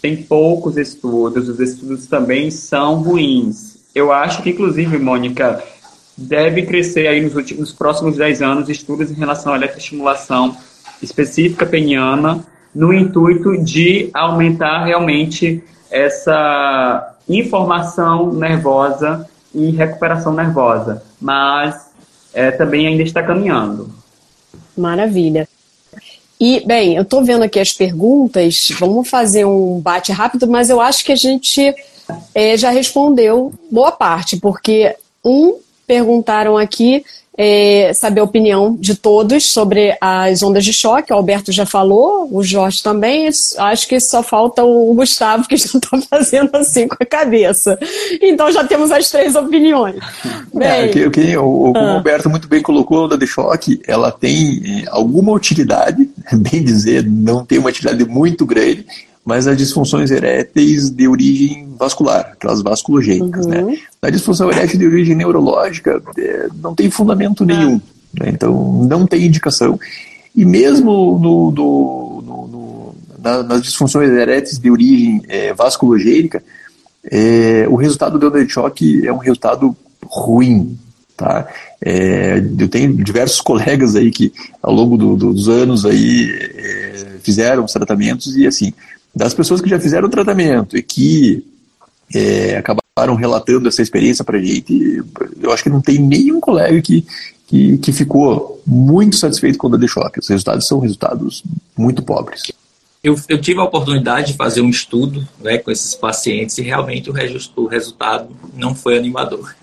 [0.00, 3.78] Tem poucos estudos, os estudos também são ruins.
[3.94, 5.62] Eu acho que, inclusive, Mônica,
[6.16, 10.56] deve crescer aí nos, últimos, nos próximos 10 anos estudos em relação à eletroestimulação
[11.02, 12.44] específica peniana,
[12.74, 21.02] no intuito de aumentar realmente essa informação nervosa e recuperação nervosa.
[21.20, 21.88] Mas
[22.32, 23.93] é, também ainda está caminhando.
[24.76, 25.48] Maravilha.
[26.40, 30.80] E, bem, eu estou vendo aqui as perguntas, vamos fazer um bate rápido, mas eu
[30.80, 31.74] acho que a gente
[32.34, 34.94] é, já respondeu boa parte, porque
[35.24, 37.04] um perguntaram aqui
[37.36, 41.12] é, saber a opinião de todos sobre as ondas de choque.
[41.12, 43.28] O Alberto já falou, o Jorge também.
[43.58, 47.78] Acho que só falta o Gustavo, que já está fazendo assim com a cabeça.
[48.22, 49.96] Então já temos as três opiniões.
[50.54, 51.94] É, bem, é, que, o, o, ah.
[51.94, 57.04] Alberto muito bem colocou, a onda de choque, ela tem é, alguma utilidade, bem dizer,
[57.04, 58.86] não tem uma utilidade muito grande,
[59.24, 63.62] mas as disfunções eréteis de origem vascular, aquelas vasculogênicas, né?
[63.62, 63.70] uhum.
[63.70, 63.78] né?
[64.02, 67.46] A disfunção erétil de origem neurológica é, não tem fundamento ah.
[67.46, 67.80] nenhum,
[68.20, 68.28] né?
[68.28, 69.78] então não tem indicação.
[70.36, 76.42] E mesmo no, no, no, no na, nas disfunções eréteis de origem é, vasculogênica,
[77.10, 80.78] é, o resultado do onda de choque é um resultado ruim,
[81.16, 81.48] tá?
[81.80, 87.04] É, eu tenho diversos colegas aí que ao longo do, do, dos anos aí é,
[87.22, 88.72] fizeram os tratamentos e assim
[89.14, 91.44] das pessoas que já fizeram o tratamento e que
[92.14, 95.02] é, acabaram relatando essa experiência para a gente,
[95.40, 97.06] eu acho que não tem nenhum colega que,
[97.46, 100.20] que, que ficou muito satisfeito com o choque.
[100.20, 101.42] Os resultados são resultados
[101.76, 102.52] muito pobres.
[103.02, 107.10] Eu, eu, tive a oportunidade de fazer um estudo né, com esses pacientes e realmente
[107.10, 107.14] o,
[107.56, 109.54] o resultado não foi animador.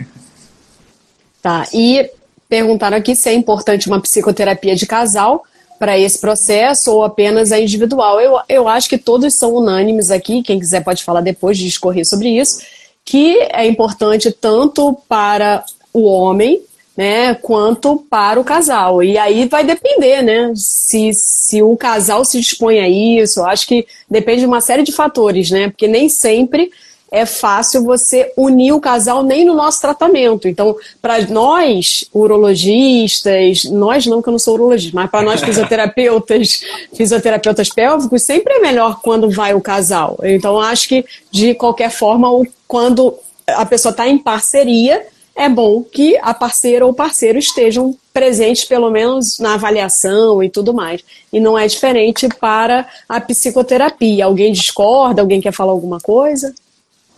[1.41, 2.08] Tá, e
[2.47, 5.43] perguntaram aqui se é importante uma psicoterapia de casal
[5.82, 8.22] para esse processo ou apenas a individual.
[8.22, 12.06] Eu, eu acho que todos são unânimes aqui, quem quiser pode falar depois de discorrer
[12.06, 12.62] sobre isso,
[13.04, 16.62] que é importante tanto para o homem
[16.96, 19.02] né, quanto para o casal.
[19.02, 20.54] E aí vai depender, né?
[20.56, 24.84] Se, se o casal se dispõe a isso, eu acho que depende de uma série
[24.84, 25.68] de fatores, né?
[25.70, 26.70] Porque nem sempre
[27.12, 30.47] é fácil você unir o casal nem no nosso tratamento.
[30.47, 36.62] Então, para nós, urologistas, nós não, que eu não sou urologista, mas para nós fisioterapeutas,
[36.95, 40.18] fisioterapeutas pélvicos, sempre é melhor quando vai o casal.
[40.24, 42.30] Então, acho que, de qualquer forma,
[42.66, 43.14] quando
[43.45, 45.05] a pessoa está em parceria,
[45.36, 50.74] é bom que a parceira ou parceiro estejam presentes, pelo menos na avaliação e tudo
[50.74, 51.01] mais.
[51.32, 54.26] E não é diferente para a psicoterapia.
[54.26, 55.22] Alguém discorda?
[55.22, 56.53] Alguém quer falar alguma coisa?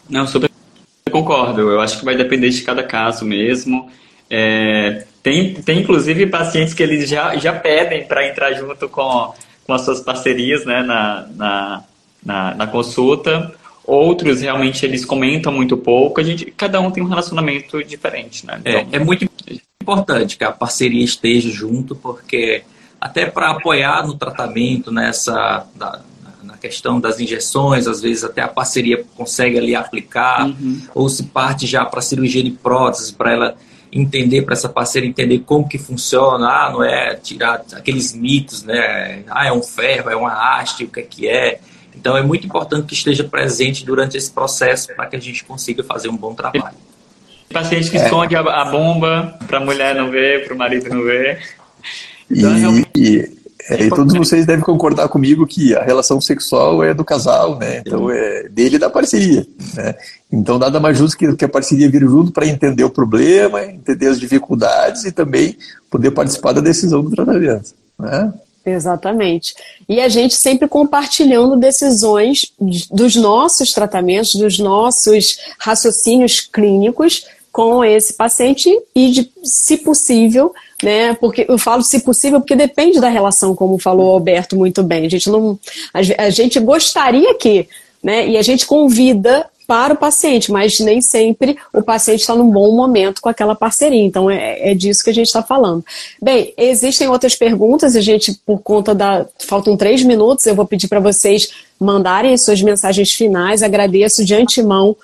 [0.10, 0.50] Não, super
[1.12, 1.62] concordo.
[1.62, 3.90] Eu acho que vai depender de cada caso mesmo.
[4.30, 9.34] É, tem, tem inclusive pacientes que eles já, já pedem para entrar junto com,
[9.66, 11.84] com as suas parcerias né, na, na,
[12.26, 13.54] na, na, consulta.
[13.86, 16.20] Outros realmente eles comentam muito pouco.
[16.20, 18.46] A gente, cada um tem um relacionamento diferente.
[18.46, 18.60] Né?
[18.60, 19.30] Então, é, é muito
[19.82, 22.64] importante que a parceria esteja junto, porque
[23.00, 26.02] até para apoiar no tratamento nessa da,
[26.64, 30.82] questão das injeções, às vezes até a parceria consegue ali aplicar, uhum.
[30.96, 33.58] ou se parte já para cirurgia de prótese, para ela
[33.92, 39.24] entender, para essa parceira entender como que funciona, ah, não é tirar aqueles mitos, né?
[39.28, 41.60] Ah, é um ferro, é uma haste, o que é que é.
[41.96, 45.84] Então é muito importante que esteja presente durante esse processo para que a gente consiga
[45.84, 46.76] fazer um bom trabalho.
[47.52, 48.06] Paciente que é.
[48.06, 51.40] esconde a, bomba para a mulher não ver, para o marido não ver.
[52.32, 53.33] Então, e, realmente...
[53.70, 57.80] É, e todos vocês devem concordar comigo que a relação sexual é do casal, né?
[57.80, 59.46] Então é dele e da parceria,
[59.76, 59.96] né?
[60.32, 64.08] Então nada mais justo que, que a parceria vir junto para entender o problema, entender
[64.08, 65.58] as dificuldades e também
[65.90, 68.34] poder participar da decisão do tratamento, né?
[68.66, 69.54] Exatamente.
[69.90, 72.54] E a gente sempre compartilhando decisões
[72.92, 80.54] dos nossos tratamentos, dos nossos raciocínios clínicos com esse paciente e, de, se possível,
[80.84, 81.14] né?
[81.14, 85.06] Porque eu falo se possível porque depende da relação, como falou o Alberto muito bem.
[85.06, 85.58] A gente não,
[85.94, 87.68] a, gente gostaria que,
[88.04, 88.28] né?
[88.28, 92.76] E a gente convida para o paciente, mas nem sempre o paciente está num bom
[92.76, 94.04] momento com aquela parceria.
[94.04, 95.84] Então é, é disso que a gente está falando.
[96.22, 99.26] Bem, existem outras perguntas, a gente, por conta da.
[99.40, 103.64] Faltam três minutos, eu vou pedir para vocês mandarem as suas mensagens finais.
[103.64, 104.96] Agradeço de antemão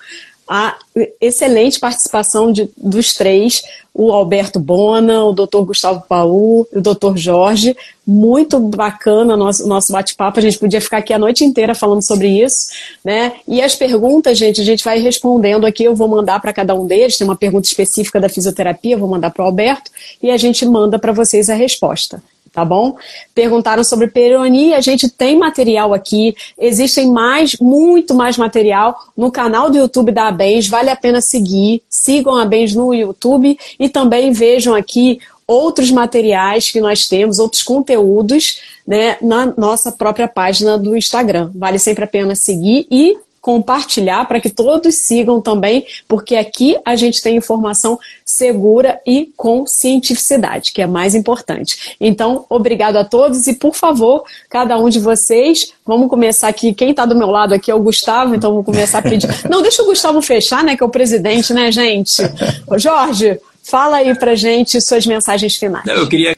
[0.52, 0.76] a
[1.20, 3.62] excelente participação de, dos três,
[3.94, 5.60] o Alberto Bona, o Dr.
[5.60, 7.16] Gustavo Paul, o Dr.
[7.16, 7.76] Jorge.
[8.04, 10.40] Muito bacana o nosso, nosso bate-papo.
[10.40, 12.66] A gente podia ficar aqui a noite inteira falando sobre isso.
[13.04, 13.34] Né?
[13.46, 15.84] E as perguntas, gente, a gente vai respondendo aqui.
[15.84, 17.16] Eu vou mandar para cada um deles.
[17.16, 20.66] Tem uma pergunta específica da fisioterapia, eu vou mandar para o Alberto, e a gente
[20.66, 22.20] manda para vocês a resposta
[22.52, 22.96] tá bom?
[23.34, 29.70] Perguntaram sobre peronia, a gente tem material aqui, existem mais, muito mais material no canal
[29.70, 34.32] do YouTube da Abens, vale a pena seguir, sigam a Abens no YouTube e também
[34.32, 40.96] vejam aqui outros materiais que nós temos, outros conteúdos, né, na nossa própria página do
[40.96, 41.50] Instagram.
[41.54, 46.94] Vale sempre a pena seguir e compartilhar para que todos sigam também, porque aqui a
[46.94, 51.96] gente tem informação segura e com cientificidade, que é mais importante.
[52.00, 56.74] Então, obrigado a todos e, por favor, cada um de vocês, vamos começar aqui.
[56.74, 59.28] Quem está do meu lado aqui é o Gustavo, então vou começar a pedir.
[59.48, 60.76] Não, deixa o Gustavo fechar, né?
[60.76, 62.22] Que é o presidente, né, gente?
[62.66, 65.86] Ô, Jorge, fala aí pra gente suas mensagens finais.
[65.86, 66.36] Eu queria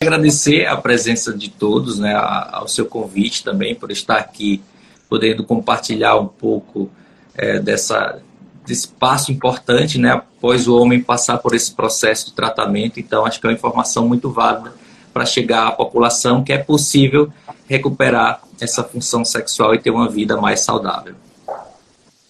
[0.00, 4.62] agradecer a presença de todos, né, ao seu convite também por estar aqui
[5.08, 6.90] podendo compartilhar um pouco
[7.34, 8.20] é, dessa,
[8.66, 13.00] desse passo importante, né, após o homem passar por esse processo de tratamento.
[13.00, 14.72] Então, acho que é uma informação muito válida
[15.12, 17.32] para chegar à população que é possível
[17.68, 21.14] recuperar essa função sexual e ter uma vida mais saudável.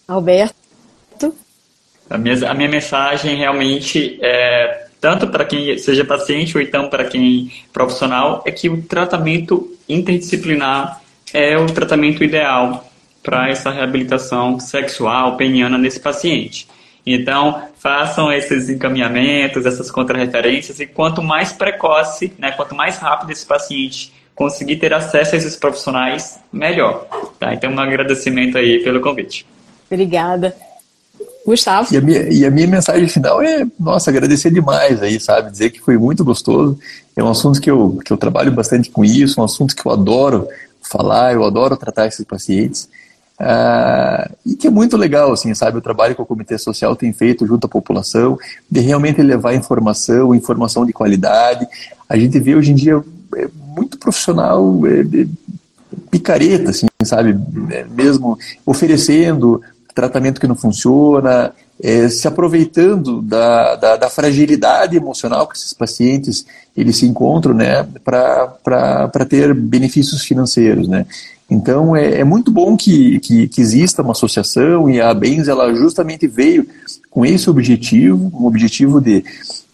[0.07, 0.55] Alberto?
[2.09, 7.05] A minha, a minha mensagem realmente é tanto para quem seja paciente ou então para
[7.05, 11.01] quem é profissional, é que o tratamento interdisciplinar
[11.33, 12.89] é o tratamento ideal
[13.21, 16.67] para essa reabilitação sexual peniana nesse paciente.
[17.05, 23.45] Então, façam esses encaminhamentos, essas contrarreferências, e quanto mais precoce, né, quanto mais rápido esse
[23.45, 27.05] paciente conseguir ter acesso a esses profissionais, melhor.
[27.39, 27.53] Tá?
[27.53, 29.45] Então, um agradecimento aí pelo convite.
[29.91, 30.55] Obrigada.
[31.45, 31.93] Gustavo?
[31.93, 35.51] E a, minha, e a minha mensagem final é, nossa, agradecer demais aí, sabe?
[35.51, 36.79] Dizer que foi muito gostoso.
[37.15, 39.91] É um assunto que eu, que eu trabalho bastante com isso, um assunto que eu
[39.91, 40.47] adoro
[40.89, 42.89] falar, eu adoro tratar esses pacientes.
[43.39, 47.13] Uh, e que é muito legal, assim, sabe, o trabalho que o Comitê Social tem
[47.13, 48.37] feito junto à população,
[48.69, 51.65] de realmente levar informação, informação de qualidade.
[52.07, 53.01] A gente vê hoje em dia
[53.37, 55.25] é, muito profissional é,
[56.11, 57.39] picareta, assim, sabe,
[57.71, 59.61] é, mesmo oferecendo
[59.95, 66.45] tratamento que não funciona, é, se aproveitando da, da, da, fragilidade emocional que esses pacientes
[66.75, 71.05] eles se encontram, né, para ter benefícios financeiros, né.
[71.49, 75.73] Então é, é muito bom que, que, que, exista uma associação e a Bens ela
[75.73, 76.67] justamente veio
[77.09, 79.23] com esse objetivo, um objetivo de,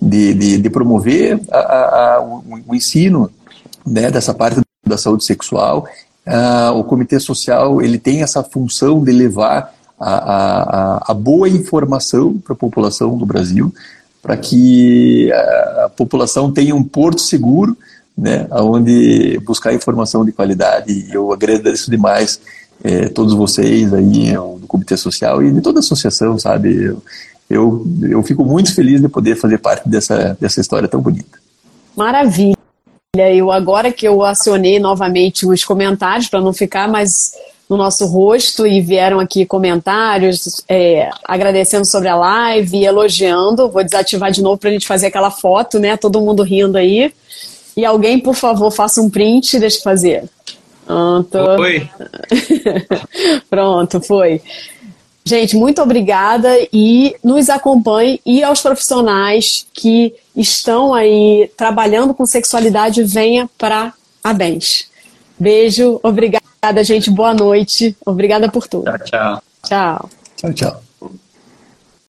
[0.01, 3.30] de, de, de promover a, a, a, o, o, ensino
[3.86, 5.86] né, dessa parte da saúde sexual.
[6.26, 12.37] Ah, o comitê social ele tem essa função de levar a, a, a boa informação
[12.37, 13.73] para a população do Brasil,
[14.21, 17.77] para que a, a população tenha um porto seguro,
[18.17, 21.07] né, onde buscar informação de qualidade.
[21.11, 22.39] Eu agradeço demais
[22.83, 26.83] é, todos vocês aí do Comitê Social e de toda a associação, sabe?
[26.83, 27.03] Eu,
[27.49, 31.39] eu, eu fico muito feliz de poder fazer parte dessa, dessa história tão bonita.
[31.95, 32.55] Maravilha!
[33.15, 37.31] Eu agora que eu acionei novamente os comentários para não ficar mais
[37.70, 43.70] no nosso rosto e vieram aqui comentários é, agradecendo sobre a live e elogiando.
[43.70, 45.97] Vou desativar de novo para a gente fazer aquela foto, né?
[45.97, 47.11] Todo mundo rindo aí.
[47.76, 50.30] E alguém, por favor, faça um print, deixa eu fazer.
[50.86, 51.38] Pronto.
[51.57, 51.89] Foi.
[53.49, 54.41] Pronto, foi.
[55.28, 63.03] Gente, muito obrigada e nos acompanhe e aos profissionais que estão aí trabalhando com sexualidade,
[63.03, 63.91] venha para
[64.24, 64.88] a Bens.
[65.39, 65.99] Beijo,
[66.66, 67.11] obrigada, gente.
[67.11, 67.95] Boa noite.
[68.05, 68.86] Obrigada por tudo.
[68.86, 69.41] Tchau, tchau.
[69.63, 70.09] Tchau.
[70.38, 70.84] Tchau, tchau.